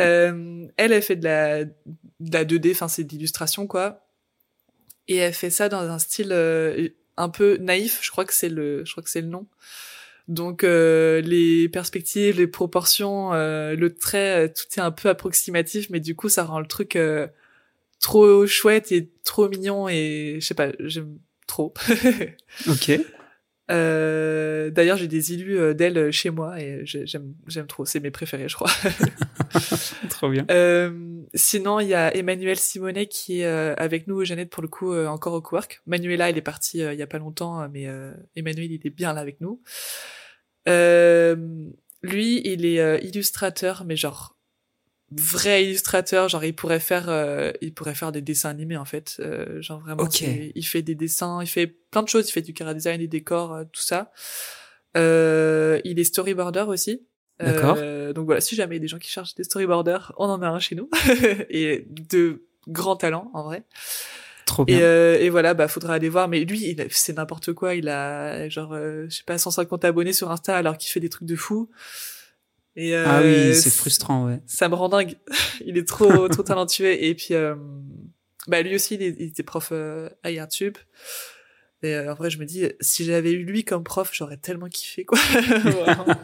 [0.00, 4.06] Euh, elle elle fait de la de la 2D enfin c'est d'illustration quoi.
[5.08, 8.48] Et elle fait ça dans un style euh, un peu naïf je crois que c'est
[8.48, 9.46] le je crois que c'est le nom
[10.28, 15.90] donc euh, les perspectives, les proportions, euh, le trait, euh, tout est un peu approximatif,
[15.90, 16.98] mais du coup ça rend le truc
[18.00, 21.74] trop chouette et trop mignon et je sais pas, j'aime trop.
[22.68, 23.00] ok.
[23.70, 27.84] Euh, D'ailleurs, j'ai des illus d'elle chez moi et j'aime j'aime trop.
[27.84, 28.70] C'est mes préférés, je crois.
[30.10, 30.46] trop bien.
[30.50, 30.90] Euh,
[31.34, 35.34] sinon, il y a Emmanuel Simonet qui est avec nous, Jeannette, pour le coup, encore
[35.34, 35.82] au Quark.
[35.86, 37.86] Manuela, il est parti il y a pas longtemps, mais
[38.36, 39.60] Emmanuel, il est bien là avec nous.
[40.68, 41.36] Euh,
[42.02, 44.33] lui, il est euh, illustrateur, mais genre
[45.16, 49.16] vrai illustrateur, genre il pourrait faire, euh, il pourrait faire des dessins animés en fait,
[49.20, 50.08] euh, genre vraiment.
[50.54, 53.08] Il fait des dessins, il fait plein de choses, il fait du cara design, des
[53.08, 54.12] décors, tout ça.
[54.94, 55.00] il
[55.98, 57.06] est storyboarder aussi.
[57.40, 57.76] D'accord.
[58.14, 60.40] donc voilà, si jamais il y a des gens qui cherchent des storyboarders, on en
[60.40, 60.88] a un chez nous
[61.50, 63.64] et de grands talents en vrai.
[64.46, 64.78] Trop bien.
[64.78, 66.28] Et, euh, et voilà, bah faudra aller voir.
[66.28, 67.74] Mais lui, c'est n'importe quoi.
[67.74, 71.08] Il a genre, euh, je sais pas, 150 abonnés sur Insta alors qu'il fait des
[71.08, 71.70] trucs de fou.
[72.76, 74.40] Et euh, ah oui, c'est frustrant, ouais.
[74.46, 75.16] Ça me rend dingue.
[75.64, 76.92] il est trop trop talentueux.
[76.92, 77.54] Et puis, euh,
[78.48, 79.72] bah lui aussi, il, était prof
[80.22, 80.76] à YouTube.
[81.82, 85.04] Et en vrai, je me dis, si j'avais eu lui comme prof, j'aurais tellement kiffé,
[85.04, 85.18] quoi.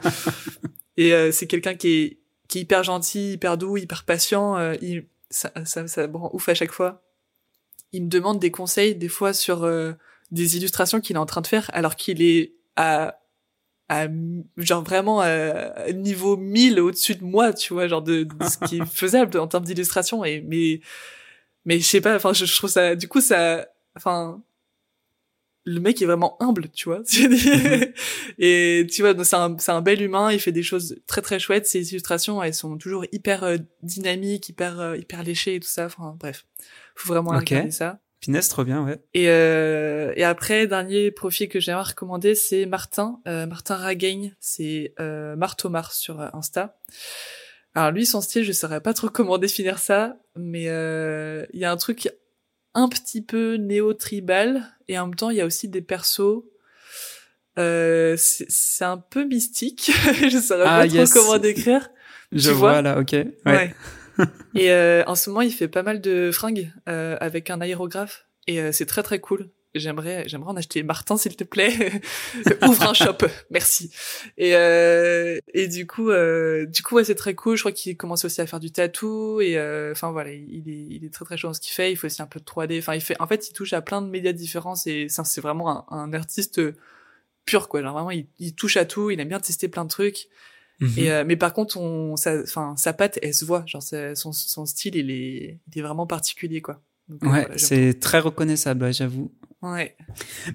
[0.96, 2.16] et c'est quelqu'un qui est
[2.48, 4.72] qui est hyper gentil, hyper doux, hyper patient.
[4.82, 7.04] il, ça, ça, ça me rend ouf à chaque fois
[7.92, 9.92] il me demande des conseils des fois sur euh,
[10.30, 13.19] des illustrations qu'il est en train de faire alors qu'il est à
[13.90, 14.06] à
[14.56, 18.86] genre vraiment à niveau 1000 au-dessus de moi, tu vois, genre de, ce qui est
[18.94, 20.80] faisable en termes d'illustration et mais
[21.64, 23.66] mais je sais pas, enfin je, je, trouve ça du coup ça
[23.96, 24.40] enfin
[25.64, 27.02] le mec est vraiment humble, tu vois.
[27.20, 27.92] Mhm.
[28.38, 31.38] et tu vois, c'est un, c'est un bel humain, il fait des choses très très
[31.38, 31.66] chouettes.
[31.66, 35.86] Ses illustrations, elles sont toujours hyper euh, dynamiques, hyper euh, hyper léchées et tout ça.
[35.86, 36.46] Enfin bref,
[36.94, 37.56] faut vraiment okay.
[37.56, 37.98] regarder ça.
[38.20, 38.98] Finesse, trop bien, ouais.
[39.14, 44.92] Et, euh, et après, dernier profil que j'aimerais recommander, c'est Martin, euh, Martin Ragagne, c'est
[45.00, 46.78] euh, Martomar sur Insta.
[47.74, 51.72] Alors lui, son style, je saurais pas trop comment définir ça, mais il y a
[51.72, 52.10] un truc
[52.74, 56.44] un petit peu néo-tribal, et en même temps, il y a aussi des persos.
[57.58, 59.90] Euh, c'est un peu mystique,
[60.30, 61.90] je saurais ah, pas trop comment décrire.
[62.32, 63.12] Je vois, là, ok.
[63.12, 63.28] Ouais.
[63.46, 63.74] ouais.
[64.54, 68.26] Et euh, en ce moment, il fait pas mal de fringues euh, avec un aérographe
[68.46, 69.50] et euh, c'est très très cool.
[69.76, 70.82] J'aimerais, j'aimerais en acheter.
[70.82, 72.02] Martin, s'il te plaît,
[72.68, 73.18] ouvre un shop,
[73.50, 73.92] merci.
[74.36, 77.56] Et euh, et du coup, euh, du coup, ouais, c'est très cool.
[77.56, 79.56] Je crois qu'il commence aussi à faire du tatou et
[79.92, 81.92] enfin voilà, il est, il est très très chaud dans ce qu'il fait.
[81.92, 82.78] Il fait aussi un peu de 3D.
[82.78, 85.70] Enfin, il fait, en fait, il touche à plein de médias différents et c'est vraiment
[85.70, 86.60] un, un, artiste
[87.44, 87.80] pur quoi.
[87.80, 89.10] Genre vraiment, il, il touche à tout.
[89.10, 90.28] Il aime bien tester plein de trucs.
[90.80, 90.92] Mhm.
[90.96, 93.64] Et euh, mais par contre, on, sa, enfin, sa patte, elle se voit.
[93.66, 96.82] Genre, son, son style, il est, il est vraiment particulier, quoi.
[97.08, 99.32] Donc, ouais, c'est très reconnaissable, j'avoue.
[99.62, 99.96] Ouais.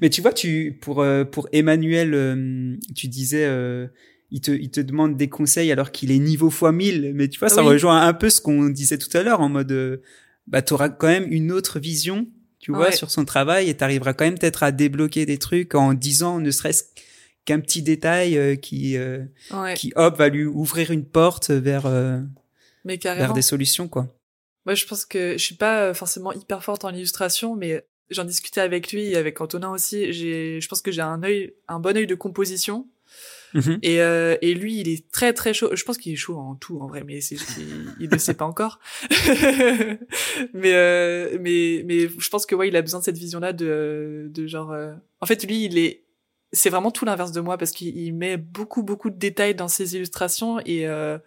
[0.02, 3.48] Mais tu vois, tu pour euh, pour Emmanuel, euh, tu disais,
[4.32, 7.40] il te il te demande des conseils alors qu'il est niveau fois 1000 Mais tu
[7.40, 10.02] vois, ça rejoint un peu ce qu'on disait tout à l'heure en mode,
[10.48, 12.28] bah, t'auras quand même une autre vision,
[12.60, 15.94] tu vois, sur son travail et t'arriveras quand même peut-être à débloquer des trucs en
[15.94, 16.86] disant, ne serait-ce
[17.46, 19.24] qu'un petit détail euh, qui euh,
[19.76, 22.20] qui hop va lui ouvrir une porte vers euh,
[22.84, 24.08] mais vers des solutions quoi.
[24.66, 28.62] Moi je pense que je suis pas forcément hyper forte en illustration mais j'en discutais
[28.62, 31.96] avec lui et avec Antonin aussi, j'ai je pense que j'ai un œil un bon
[31.96, 32.88] œil de composition.
[33.54, 33.80] Mhm.
[33.84, 35.70] Et, euh, et lui, il est très très chaud.
[35.74, 38.34] Je pense qu'il est chaud en tout en vrai, mais c'est il, il ne sait
[38.34, 38.80] pas encore.
[40.54, 44.30] mais euh, mais mais je pense que ouais, il a besoin de cette vision-là de
[44.30, 44.72] de genre.
[44.72, 46.04] Euh, en fait, lui, il est
[46.52, 49.96] c'est vraiment tout l'inverse de moi parce qu'il met beaucoup beaucoup de détails dans ses
[49.96, 51.18] illustrations et euh,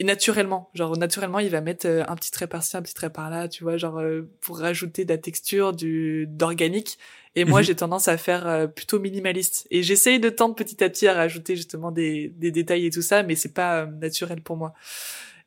[0.00, 3.48] naturellement, genre naturellement, il va mettre euh, un petit trait par-ci, un petit trait par-là,
[3.48, 6.98] tu vois, genre euh, pour rajouter de la texture, du d'organique.
[7.34, 7.66] Et moi, mhm.
[7.66, 9.66] j'ai tendance à faire euh, plutôt minimaliste.
[9.70, 13.02] Et j'essaye de tendre petit à petit à rajouter justement des, des détails et tout
[13.02, 14.74] ça, mais c'est pas naturel pour moi.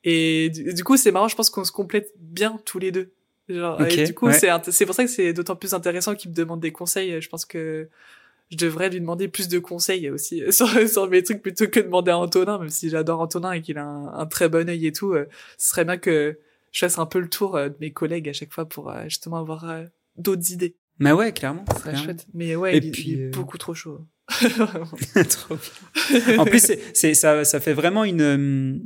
[0.04, 1.28] Et du, coup, c'est marrant.
[1.28, 3.12] Je pense qu'on se complète bien tous les deux.
[3.48, 6.36] Genre, et du coup, c'est c'est pour ça que c'est d'autant plus intéressant qu'il me
[6.36, 7.20] demande des conseils.
[7.20, 7.88] Je pense que
[8.50, 11.86] je devrais lui demander plus de conseils aussi sur, sur mes trucs plutôt que de
[11.86, 14.92] demander à Antonin, même si j'adore Antonin et qu'il a un, très bon œil et
[14.92, 15.12] tout.
[15.12, 15.26] Euh,
[15.58, 16.38] ce serait bien que
[16.72, 19.04] je fasse un peu le tour euh, de mes collègues à chaque fois pour euh,
[19.04, 19.66] justement avoir
[20.16, 20.76] d'autres idées.
[20.98, 21.64] Mais ouais, clairement.
[21.84, 22.26] C'est chouette.
[22.32, 24.00] Mais ouais, il, est beaucoup trop chaud.
[25.28, 25.56] trop
[26.38, 28.82] en plus, c'est ça, ça fait vraiment une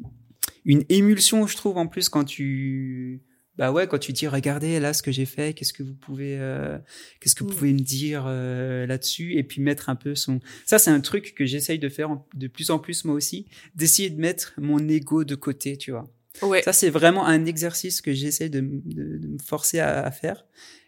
[0.64, 3.22] une émulsion, je trouve, en plus quand tu
[3.56, 6.38] bah ouais, quand tu dis regardez là ce que j'ai fait, qu'est-ce que vous pouvez,
[6.38, 6.78] euh,
[7.20, 7.54] qu'est-ce que vous mm.
[7.54, 10.40] pouvez me dire euh, là-dessus, et puis mettre un peu son.
[10.64, 14.10] Ça c'est un truc que j'essaye de faire de plus en plus moi aussi, d'essayer
[14.10, 16.08] de mettre mon ego de côté, tu vois.
[16.42, 16.62] Ouais.
[16.62, 20.46] Ça c'est vraiment un exercice que j'essaie de, de, de, me forcer à, à faire,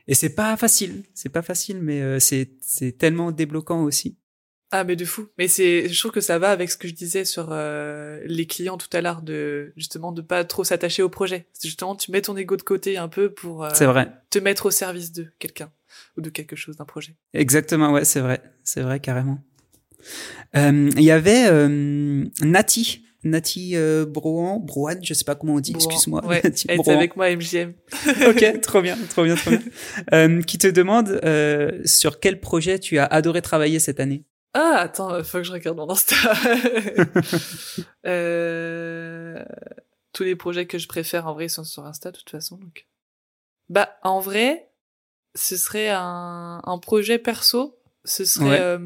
[0.09, 4.17] et c'est pas facile, c'est pas facile, mais euh, c'est c'est tellement débloquant aussi.
[4.73, 5.29] Ah mais de fou.
[5.39, 8.47] Mais c'est, je trouve que ça va avec ce que je disais sur euh, les
[8.47, 11.47] clients tout à l'heure de justement de pas trop s'attacher au projet.
[11.53, 14.11] C'est justement tu mets ton ego de côté un peu pour euh, c'est vrai.
[14.31, 15.71] te mettre au service de quelqu'un
[16.17, 17.15] ou de quelque chose d'un projet.
[17.35, 19.39] Exactement, ouais, c'est vrai, c'est vrai carrément.
[20.57, 21.49] Euh, il y avait
[22.41, 23.05] Nati.
[23.25, 26.25] Nati euh, Brouan, Brouan, je sais pas comment on dit, excuse-moi.
[26.27, 27.73] Ouais, elle est avec moi MGM.
[28.29, 29.63] ok, trop bien, trop bien, trop bien.
[30.13, 34.25] Euh, qui te demande euh, sur quel projet tu as adoré travailler cette année?
[34.55, 36.17] Ah, attends, faut que je regarde mon Insta.
[38.07, 39.43] euh...
[40.13, 42.57] Tous les projets que je préfère, en vrai, sont sur Insta, de toute façon.
[42.57, 42.87] Donc.
[43.71, 44.69] Bah, en vrai,
[45.35, 47.79] ce serait un, un projet perso.
[48.05, 48.79] Ce serait euh,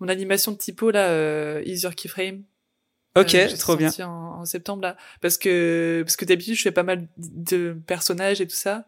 [0.00, 2.42] mon animation de typo, là, euh, Is Your Keyframe.
[3.16, 3.90] Ok, euh, trop bien.
[4.00, 4.96] En, en, septembre, là.
[5.20, 8.86] Parce que, parce que d'habitude, je fais pas mal de personnages et tout ça.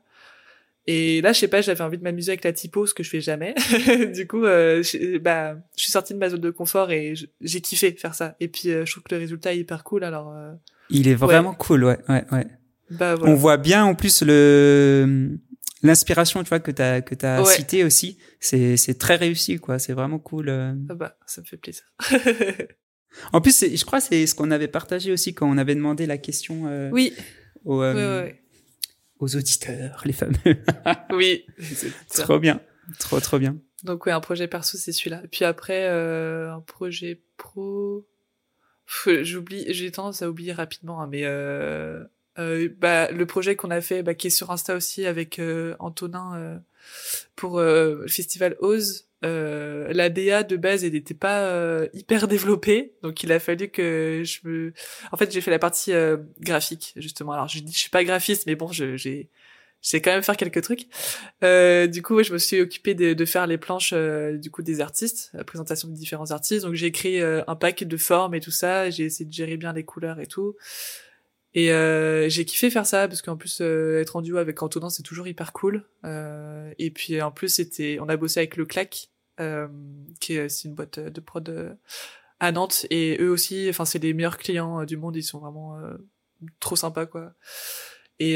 [0.86, 3.10] Et là, je sais pas, j'avais envie de m'amuser avec la typo, ce que je
[3.10, 3.54] fais jamais.
[4.14, 7.60] du coup, euh, je, bah, je suis sortie de ma zone de confort et j'ai
[7.60, 8.34] kiffé faire ça.
[8.40, 10.04] Et puis, euh, je trouve que le résultat est hyper cool.
[10.04, 10.52] Alors, euh,
[10.88, 12.46] il est vraiment cool, ouais, ouais, ouais.
[12.90, 13.32] Bah, voilà.
[13.32, 15.38] On voit bien en plus le
[15.82, 17.54] l'inspiration, tu vois, que t'as que t'as ouais.
[17.54, 18.18] cité aussi.
[18.40, 19.78] C'est c'est très réussi, quoi.
[19.78, 20.50] C'est vraiment cool.
[20.50, 21.84] Ah bah, ça me fait plaisir.
[23.32, 26.18] en plus, je crois, c'est ce qu'on avait partagé aussi quand on avait demandé la
[26.18, 26.90] question.
[26.90, 27.12] Oui.
[27.64, 28.40] Au, ouais, ouais
[29.20, 30.36] aux auditeurs, les fameux.
[31.12, 31.46] oui.
[32.14, 32.60] trop bien.
[32.98, 33.56] Trop, trop bien.
[33.84, 35.22] Donc, oui, un projet perso, c'est celui-là.
[35.30, 38.06] Puis après, euh, un projet pro.
[39.06, 42.02] J'oublie, j'ai tendance à oublier rapidement, hein, mais euh,
[42.38, 45.76] euh, bah, le projet qu'on a fait, bah, qui est sur Insta aussi avec euh,
[45.78, 46.58] Antonin euh,
[47.36, 52.94] pour le festival Ose, euh, la DA de base elle n'était pas euh, hyper développée.
[53.02, 54.72] Donc il a fallu que je me
[55.12, 57.32] en fait j'ai fait la partie euh, graphique justement.
[57.32, 59.28] Alors je dis je suis pas graphiste mais bon j'ai
[59.82, 60.86] j'ai quand même faire quelques trucs.
[61.42, 64.62] Euh, du coup je me suis occupée de, de faire les planches euh, du coup
[64.62, 66.64] des artistes la présentation de différents artistes.
[66.64, 68.90] Donc j'ai écrit un pack de formes et tout ça.
[68.90, 70.56] J'ai essayé de gérer bien les couleurs et tout.
[71.54, 74.88] Et euh, j'ai kiffé faire ça parce qu'en plus euh, être en duo avec Antonin
[74.88, 75.84] c'est toujours hyper cool.
[76.04, 79.09] Euh, et puis en plus c'était, on a bossé avec le Clac,
[80.20, 81.74] qui est c'est une boîte de prod euh,
[82.40, 85.38] à Nantes et eux aussi, enfin c'est les meilleurs clients euh, du monde, ils sont
[85.38, 85.78] vraiment
[86.60, 87.32] trop sympas quoi.
[88.18, 88.34] Et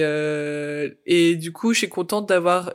[1.06, 2.74] et du coup je suis contente d'avoir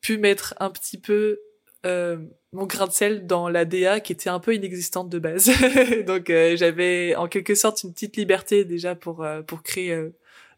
[0.00, 1.40] pu mettre un petit peu
[1.86, 2.18] euh,
[2.52, 5.50] mon grain de sel dans la DA qui était un peu inexistante de base.
[6.06, 10.10] Donc euh, j'avais en quelque sorte une petite liberté déjà pour euh, pour créer euh,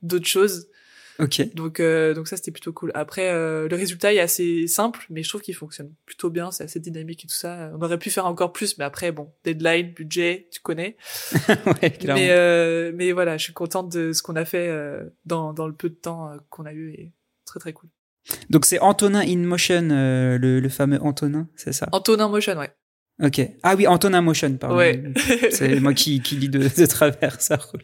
[0.03, 0.69] d'autres choses.
[1.19, 1.55] Ok.
[1.55, 2.91] Donc donc ça c'était plutôt cool.
[2.95, 6.51] Après le résultat est assez simple, mais je trouve qu'il fonctionne plutôt bien.
[6.51, 7.71] C'est assez dynamique et tout ça.
[7.75, 10.97] On aurait pu faire encore plus, mais après bon deadline, budget, tu connais.
[11.49, 14.71] ouais, mais mais voilà, je suis contente de ce qu'on a fait
[15.27, 17.13] dans dans le peu de temps qu'on a eu et
[17.45, 17.91] très très cool.
[18.51, 21.89] Donc c'est Antonin in Motion, euh, le, le, fameux Antonin, c'est ça?
[21.93, 22.71] Antonin Motion, ouais.
[23.23, 23.41] Ok.
[23.63, 24.77] Ah oui, Antonin Motion, pardon.
[24.77, 25.03] Ouais.
[25.51, 27.83] c'est moi qui, qui lis de, de travers, ça roule.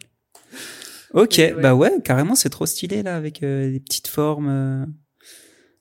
[1.13, 1.53] Ok, ouais.
[1.61, 4.85] bah ouais, carrément, c'est trop stylé là, avec euh, des petites formes, euh,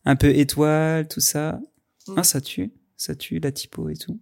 [0.05, 1.61] un peu étoiles, tout ça.
[2.07, 2.15] Mm.
[2.17, 4.21] Ah, ça tue, ça tue la typo et tout.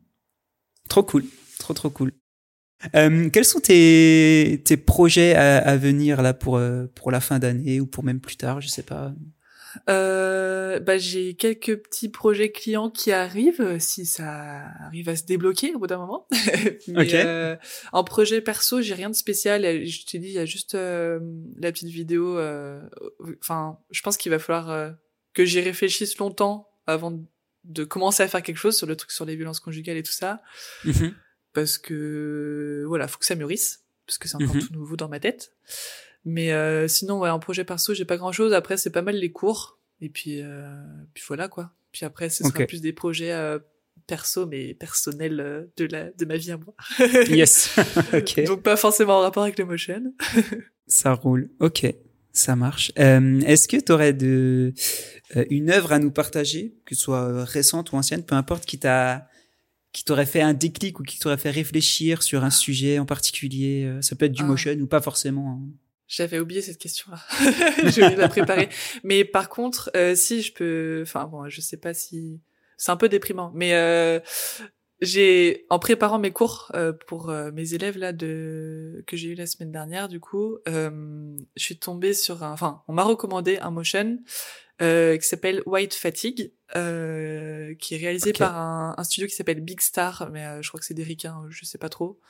[0.88, 1.24] Trop cool,
[1.58, 2.12] trop trop cool.
[2.94, 7.38] Euh, quels sont tes, tes projets à, à venir là pour, euh, pour la fin
[7.38, 9.14] d'année ou pour même plus tard, je sais pas?
[9.88, 15.74] Euh, bah, j'ai quelques petits projets clients qui arrivent, si ça arrive à se débloquer
[15.74, 16.26] au bout d'un moment.
[16.88, 17.56] Mais, euh,
[17.92, 19.62] en projet perso, j'ai rien de spécial.
[19.86, 21.20] Je t'ai dit, il y a juste euh,
[21.58, 22.38] la petite vidéo.
[22.38, 22.80] euh,
[23.40, 24.90] Enfin, je pense qu'il va falloir euh,
[25.34, 27.18] que j'y réfléchisse longtemps avant
[27.64, 30.12] de commencer à faire quelque chose sur le truc sur les violences conjugales et tout
[30.12, 30.40] ça,
[30.84, 31.14] Mhm.
[31.52, 34.62] parce que voilà, faut que ça mûrisse, parce que c'est encore Mhm.
[34.62, 35.52] tout nouveau dans ma tête.
[36.28, 38.52] Mais euh, sinon, ouais, en projet perso, j'ai pas grand chose.
[38.52, 39.78] Après, c'est pas mal les cours.
[40.00, 40.68] Et puis, euh,
[41.14, 41.72] puis voilà quoi.
[41.92, 43.58] Puis après, ce sera plus des projets euh,
[44.06, 46.74] perso, mais personnels euh, de la de ma vie à moi.
[47.30, 47.78] Yes.
[48.12, 48.44] ok.
[48.44, 50.12] Donc pas forcément en rapport avec le motion.
[50.88, 51.48] Ça roule.
[51.60, 51.86] Ok.
[52.32, 52.92] Ça marche.
[52.98, 54.74] Euh, Est-ce que tu aurais de,
[55.36, 58.78] euh, une œuvre à nous partager, que ce soit récente ou ancienne, peu importe, qui
[58.78, 59.28] t'a
[59.92, 63.90] qui t'aurait fait un déclic ou qui t'aurait fait réfléchir sur un sujet en particulier
[64.02, 64.46] Ça peut être du Ah.
[64.46, 65.52] motion ou pas forcément.
[65.62, 65.70] hein.
[66.08, 67.18] J'avais oublié cette question-là.
[67.78, 68.68] Oublié de la préparer.
[69.02, 72.40] Mais par contre, euh, si je peux, enfin bon, je sais pas si
[72.76, 74.20] c'est un peu déprimant, mais euh,
[75.00, 79.34] j'ai en préparant mes cours euh, pour euh, mes élèves là de que j'ai eu
[79.34, 83.58] la semaine dernière, du coup, euh, je suis tombée sur un, enfin, on m'a recommandé
[83.58, 84.18] un motion
[84.82, 89.60] euh, qui s'appelle White Fatigue, euh, qui est réalisé par un, un studio qui s'appelle
[89.60, 92.20] Big Star, mais je crois que c'est des ricains, je sais pas trop.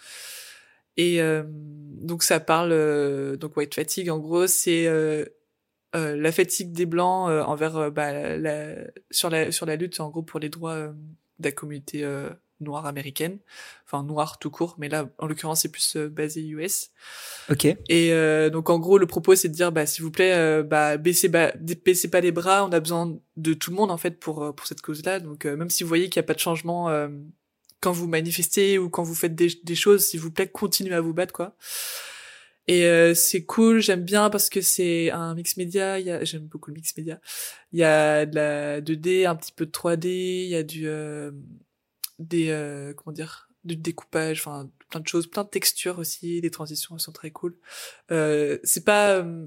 [0.97, 5.25] Et euh, donc ça parle donc donc white fatigue en gros c'est euh,
[5.95, 8.75] euh, la fatigue des blancs euh, envers euh, bah, la,
[9.11, 10.93] sur la sur la lutte en gros pour les droits euh,
[11.39, 12.31] de la communauté euh,
[12.61, 13.39] noire américaine.
[13.85, 16.91] Enfin noire tout court mais là en l'occurrence c'est plus euh, basé US
[17.51, 17.67] Ok.
[17.67, 20.63] et euh, donc en gros le propos c'est de dire bah s'il vous plaît euh,
[20.63, 21.53] bah baissez ba-
[21.85, 24.53] baissez pas les bras on a besoin de tout le monde en fait pour euh,
[24.53, 26.39] pour cette cause là donc euh, même si vous voyez qu'il y a pas de
[26.41, 27.09] changement euh,
[27.81, 31.15] quand vous manifestez ou quand vous faites des, choses s'il vous plaît continuez à vous
[31.15, 31.57] battre quoi.
[32.69, 36.47] Et euh, c'est cool j'aime bien parce que c'est un mix média y a j'aime
[36.47, 37.21] beaucoup le mix média.
[37.73, 40.89] Il y a de la 2D un petit peu de 3D il y a du
[40.89, 41.31] euh,
[42.19, 46.51] des euh, comment dire du découpage enfin plein de choses plein de textures aussi les
[46.51, 47.57] transitions elles sont très cool.
[48.11, 49.47] Euh, c'est pas euh,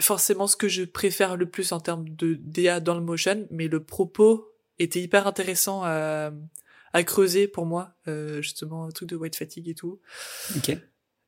[0.00, 3.68] forcément ce que je préfère le plus en termes de DA dans le motion mais
[3.68, 6.32] le propos était hyper intéressant à,
[6.94, 10.00] à creuser pour moi euh, justement un truc de white fatigue et tout
[10.56, 10.78] Ok.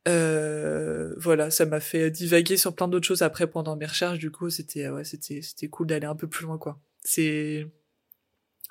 [0.08, 4.18] euh, voilà, ça m'a fait divaguer sur plein d'autres choses après pendant mes recherches.
[4.18, 6.80] Du coup, c'était ouais, c'était c'était cool d'aller un peu plus loin quoi.
[7.04, 7.66] C'est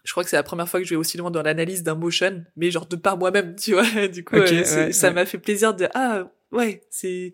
[0.05, 1.95] je crois que c'est la première fois que je vais aussi loin dans l'analyse d'un
[1.95, 3.83] motion, mais genre de par moi-même, tu vois.
[4.07, 5.13] Du coup, euh, ouais, ça ouais.
[5.13, 7.33] m'a fait plaisir de ah ouais, c'est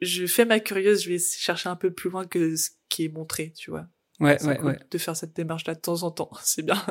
[0.00, 3.08] je fais ma curieuse, je vais chercher un peu plus loin que ce qui est
[3.08, 3.86] montré, tu vois.
[4.20, 4.78] Ouais, ouais, cool ouais.
[4.90, 6.82] de faire cette démarche là de temps en temps, c'est bien.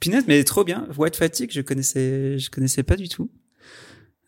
[0.00, 0.86] Pinot, mais trop bien.
[0.96, 3.30] White Fatigue, je connaissais, je connaissais pas du tout.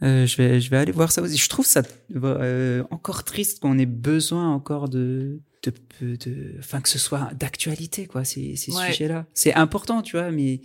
[0.02, 1.36] Euh, je vais, je vais aller voir ça aussi.
[1.36, 1.82] Je trouve ça
[2.16, 5.72] euh, encore triste qu'on ait besoin encore de, de,
[6.16, 8.86] de, enfin que ce soit d'actualité quoi, ces, ces Ouais.
[8.92, 9.26] sujets-là.
[9.34, 10.62] C'est important, tu vois, mais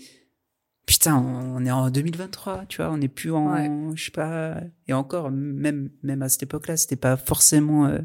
[0.86, 4.94] putain, on est en 2023, tu vois, on n'est plus en, je sais pas, et
[4.94, 8.00] encore même, même à cette époque-là, c'était pas forcément euh,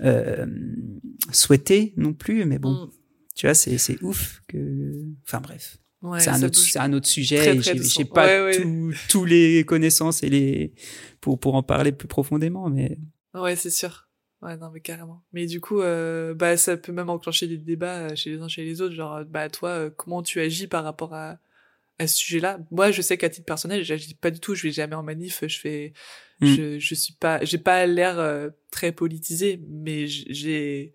[0.00, 0.46] euh,
[1.30, 2.90] souhaité non plus, mais bon, Mm.
[3.34, 7.06] tu vois, c'est, c'est ouf que, enfin bref Ouais, c'est un autre, c'est un autre
[7.06, 7.58] sujet.
[7.62, 8.56] j'ai, pas Ouais, ouais.
[8.60, 10.72] tout- tous les connaissances et les
[11.20, 12.98] pour pour en parler plus profondément, mais
[13.34, 14.08] Ouais, c'est sûr.
[14.42, 15.22] Ouais, non, mais carrément.
[15.32, 18.48] Mais du coup, euh, bah, ça peut même enclencher des débats euh, chez les uns
[18.48, 18.94] chez les autres.
[18.94, 21.38] Genre, euh, bah, toi, euh, comment tu agis par rapport à,
[22.00, 22.58] à ce sujet-là?
[22.72, 24.56] Moi, je sais qu'à titre personnel, j'agis pas du tout.
[24.56, 25.44] Je vais jamais en manif.
[25.46, 25.92] Je fais,
[26.40, 26.46] Mm.
[26.46, 30.92] je, je suis pas, j'ai pas l'air euh, très politisé, mais j'ai,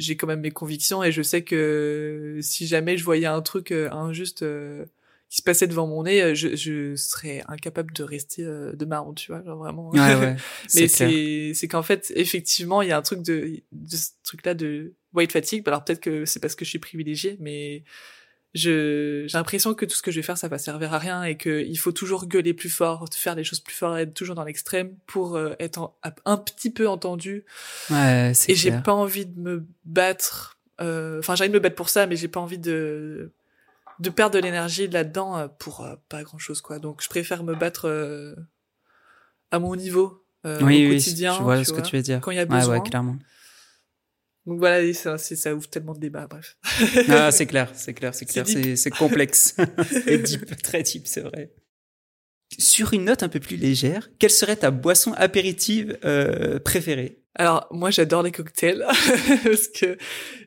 [0.00, 3.70] j'ai quand même mes convictions et je sais que si jamais je voyais un truc
[3.70, 4.84] euh, injuste euh,
[5.28, 8.84] qui se passait devant mon nez, euh, je, je serais incapable de rester euh, de
[8.84, 9.90] ma honte, tu vois, genre vraiment.
[9.90, 10.36] ouais, ouais,
[10.74, 14.44] Mais c'est c'est qu'en fait effectivement il y a un truc de de ce truc
[14.44, 15.62] là de white fatigue.
[15.66, 17.84] Alors peut-être que c'est parce que je suis privilégiée, mais
[18.52, 21.36] j'ai l'impression que tout ce que je vais faire ça va servir à rien et
[21.36, 24.44] que il faut toujours gueuler plus fort, faire les choses plus fort, être toujours dans
[24.44, 27.44] l'extrême pour euh, être en- un petit peu entendu.
[27.90, 30.58] Ouais, Et j'ai pas envie de me battre.
[30.80, 33.30] euh, Enfin j'ai envie de me battre pour ça, mais j'ai pas envie de
[34.00, 36.78] de perdre de l'énergie là-dedans euh, pour euh, pas grand chose quoi.
[36.78, 38.34] Donc je préfère me battre euh,
[39.50, 41.36] à mon niveau euh, oui, au oui, quotidien.
[41.36, 42.20] je vois ce vois, que tu veux dire.
[42.20, 42.78] Quand il y a Ouais, besoin.
[42.80, 43.16] ouais, clairement.
[44.46, 46.56] Donc voilà, et ça, ça ouvre tellement de débats, bref.
[47.08, 49.54] Ah, c'est clair, c'est clair, c'est clair, c'est complexe.
[49.90, 51.52] c'est deep, très deep, c'est vrai.
[52.58, 57.20] Sur une note un peu plus légère, quelle serait ta boisson apéritive euh, préférée?
[57.36, 58.84] Alors moi j'adore les cocktails
[59.44, 59.96] parce que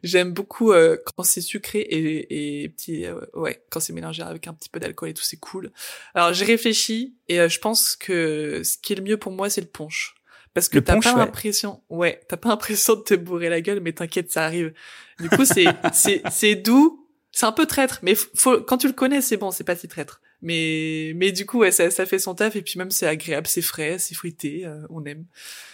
[0.03, 4.47] j'aime beaucoup euh, quand c'est sucré et, et petit euh, ouais quand c'est mélangé avec
[4.47, 5.71] un petit peu d'alcool et tout c'est cool.
[6.13, 9.49] Alors j'ai réfléchi et euh, je pense que ce qui est le mieux pour moi
[9.49, 10.12] c'est le punch
[10.53, 13.79] Parce que Le t'as pas l'impression, ouais, t'as pas l'impression de te bourrer la gueule,
[13.79, 14.73] mais t'inquiète, ça arrive.
[15.19, 18.93] Du coup, c'est, c'est, c'est doux, c'est un peu traître, mais faut, quand tu le
[18.93, 20.21] connais, c'est bon, c'est pas si traître.
[20.43, 23.47] Mais, mais du coup, ouais, ça, ça fait son taf, et puis même c'est agréable,
[23.47, 25.25] c'est frais, c'est fruité, euh, on aime.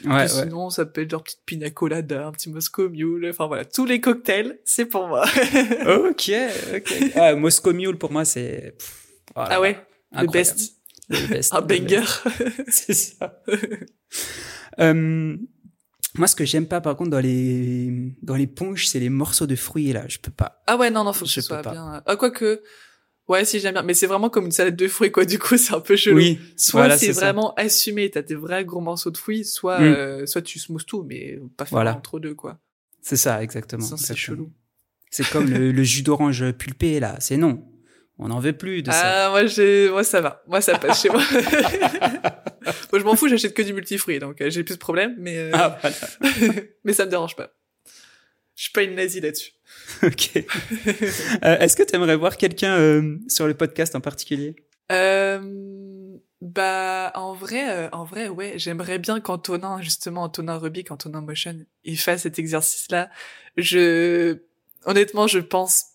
[0.05, 0.27] Ouais.
[0.27, 3.85] Sinon, ça peut être genre petite pina colada, un petit Moscow Mule, enfin voilà, tous
[3.85, 5.25] les cocktails, c'est pour moi.
[5.87, 6.31] Ok,
[6.75, 6.93] ok.
[7.15, 8.75] Ah, Moscow Mule pour moi c'est.
[9.33, 9.55] voilà.
[9.55, 9.73] ah ouais,
[10.11, 10.31] le Incroyable.
[10.31, 10.73] best,
[11.09, 11.53] Le best.
[11.55, 12.03] un Le banger.
[12.67, 13.41] C'est ça.
[14.79, 15.35] Euh,
[16.15, 19.45] moi, ce que j'aime pas, par contre, dans les dans les punch, c'est les morceaux
[19.47, 20.05] de fruits là.
[20.07, 20.61] Je peux pas.
[20.67, 21.71] Ah ouais, non, non, faut que Je ce soit pas.
[21.71, 22.01] bien.
[22.05, 22.61] Ah, quoique,
[23.27, 23.83] ouais, si j'aime bien.
[23.83, 25.25] Mais c'est vraiment comme une salade de fruits, quoi.
[25.33, 26.17] Du coup, c'est un peu chelou.
[26.17, 26.39] Oui.
[26.57, 27.25] Soit voilà, c'est ça.
[27.25, 29.83] vraiment assumé, t'as des vrais gros morceaux de fruits, soit, Mm.
[29.83, 31.95] euh, soit tu smousses tout, mais pas faire Voilà.
[31.95, 32.57] entre deux, quoi.
[33.01, 33.85] C'est ça, exactement.
[33.97, 34.51] C'est chelou.
[35.11, 37.15] C'est comme le, le jus d'orange pulpé là.
[37.19, 37.63] C'est non.
[38.17, 39.27] On n'en veut plus de ça.
[39.27, 40.43] Ah, moi, j'ai, moi, ça va.
[40.47, 41.21] Moi, ça passe chez moi.
[42.91, 45.37] moi, je m'en fous, j'achète que du multifruit, donc euh, j'ai plus de problème, mais,
[45.37, 45.95] euh, Ah, voilà.
[46.83, 47.53] mais ça me dérange pas.
[48.55, 49.53] Je suis pas une nazie là-dessus.
[50.03, 50.31] ok.
[50.37, 54.55] Euh, Est-ce que tu aimerais voir quelqu'un euh, sur le podcast en particulier?
[54.91, 55.39] Euh,
[56.41, 61.57] bah, en vrai, euh, en vrai, ouais, j'aimerais bien qu'Antonin, justement, Antonin Rubik, Antonin Motion,
[61.83, 63.09] il fasse cet exercice-là.
[63.55, 64.39] Je,
[64.85, 65.85] honnêtement, je pense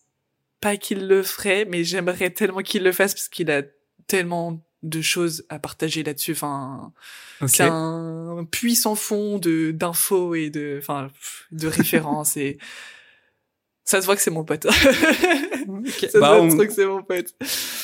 [0.60, 3.62] pas qu'il le ferait, mais j'aimerais tellement qu'il le fasse parce qu'il a
[4.06, 6.32] tellement de choses à partager là-dessus.
[6.32, 6.93] Enfin,
[7.41, 7.49] Ok.
[7.51, 11.11] c'est un puits sans fond de d'infos et de, enfin,
[11.51, 12.59] de références et
[13.87, 14.66] ça se voit que c'est mon pote.
[16.11, 17.35] Ça Bah, se on, voit que c'est mon pote.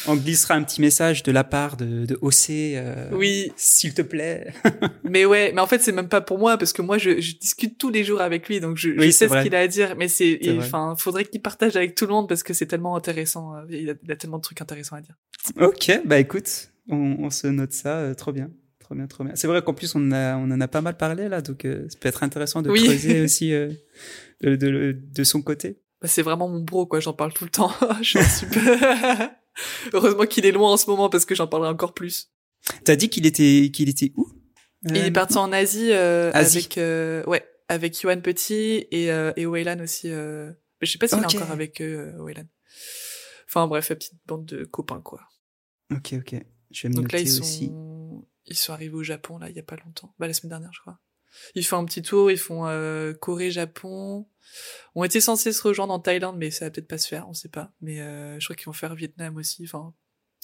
[0.07, 2.51] on glissera un petit message de la part de, de OC.
[2.51, 4.53] euh, Oui, S'il te plaît.
[5.05, 7.37] Mais ouais, mais en fait c'est même pas pour moi parce que moi je, je
[7.37, 9.67] discute tous les jours avec lui donc je, je Oui, sais ce qu'il a à
[9.67, 12.97] dire mais c'est enfin faudrait qu'il partage avec tout le monde parce que c'est tellement
[12.97, 15.15] intéressant euh, il a, il a tellement de trucs intéressants à dire.
[15.59, 18.51] Ok, bah écoute, on, on se note ça, euh, trop bien.
[18.81, 19.35] Trop bien, trop bien.
[19.37, 21.87] C'est vrai qu'en plus, on, a, on en a pas mal parlé là, donc euh,
[21.89, 22.83] ça peut être intéressant de Oui.
[22.85, 23.71] creuser aussi euh,
[24.41, 25.81] de, de, de son côté.
[26.03, 27.73] Bah, c'est vraiment mon bro quoi, j'en parle tout le temps.
[28.03, 29.31] je suis super
[29.93, 32.31] Heureusement qu'il est loin en ce moment parce que j'en parlerai encore plus.
[32.85, 34.29] T'as dit qu'il était, qu'il était où
[34.89, 36.59] Il est parti en Asie, euh, Asie.
[36.59, 40.51] avec euh, ouais, avec Yohan Petit et euh, et Waylan aussi euh...
[40.81, 41.35] mais je sais pas s'il Ok.
[41.35, 42.45] est encore avec eux Waylan.
[43.49, 45.21] Enfin bref, la petite bande de copains quoi.
[45.93, 46.41] Ok, ok.
[46.71, 47.67] Je vais me Donc là, ils aussi.
[47.67, 50.15] sont, ils sont arrivés au Japon, là, il y a pas longtemps.
[50.19, 50.99] Bah, la semaine dernière, je crois.
[51.55, 54.27] Ils font un petit tour, ils font euh, Corée, Japon.
[54.95, 57.35] On était censés se rejoindre en Thaïlande, mais ça va peut-être pas se faire, on
[57.35, 57.73] sait pas.
[57.81, 59.65] Mais euh, je crois qu'ils vont faire Vietnam aussi.
[59.65, 59.95] Enfin,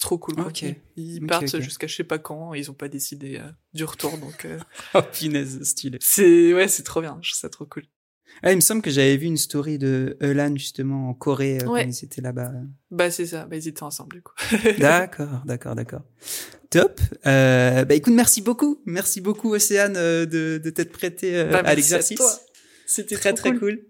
[0.01, 0.37] trop cool.
[0.37, 0.47] quoi.
[0.47, 0.65] Ok.
[0.97, 2.55] Ils, partent jusqu'à je sais pas quand.
[2.55, 4.59] Ils ont pas décidé euh, du retour, donc euh,
[4.95, 5.99] Oh, punaise, stylé.
[6.01, 7.19] c'est ouais, c'est trop bien.
[7.23, 7.85] Je trouve ça trop cool.
[8.43, 11.67] Ah, il me semble que j'avais vu une story de Elan justement en Corée euh,
[11.67, 11.85] Ouais.
[11.85, 12.53] quand ils étaient là-bas.
[12.91, 13.47] Bah c'est ça.
[13.47, 14.33] Bah ils étaient ensemble du coup.
[14.79, 16.03] D'accord, d'accord, d'accord.
[16.71, 17.01] Top.
[17.27, 18.83] Euh, bah écoute, merci beaucoup.
[18.87, 22.21] Merci beaucoup, Océane, euh, de, de t'être prêté euh, Bah, à l'exercice.
[22.87, 23.81] C'était très très cool.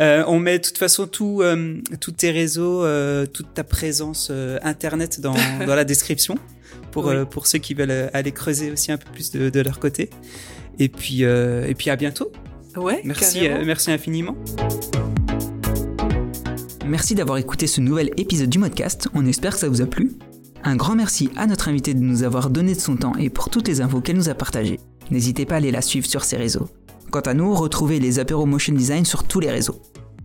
[0.00, 4.28] Euh, on met de toute façon tout, euh, tous tes réseaux, euh, toute ta présence
[4.32, 5.34] euh, internet dans,
[5.66, 6.36] dans la description
[6.90, 7.14] pour Oui.
[7.14, 10.10] euh, pour ceux qui veulent aller creuser aussi un peu plus de, de leur côté.
[10.80, 12.32] Et puis euh, et puis à bientôt.
[12.76, 13.00] Ouais.
[13.04, 14.36] Merci euh, merci infiniment.
[16.86, 20.12] Merci d'avoir écouté ce nouvel épisode du podcast, on espère que ça vous a plu.
[20.64, 23.50] Un grand merci à notre invité de nous avoir donné de son temps et pour
[23.50, 24.80] toutes les infos qu'elle nous a partagées.
[25.10, 26.68] N'hésitez pas à aller la suivre sur ses réseaux.
[27.10, 29.80] Quant à nous, retrouvez les apéros Motion Design sur tous les réseaux.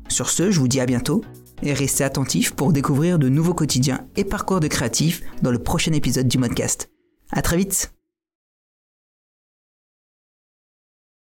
[0.08, 1.24] Sur ce, je vous dis à bientôt
[1.62, 5.91] et restez attentifs pour découvrir de nouveaux quotidiens et parcours de créatifs dans le prochain
[5.91, 6.89] épisode du podcast.
[7.32, 7.93] À très vite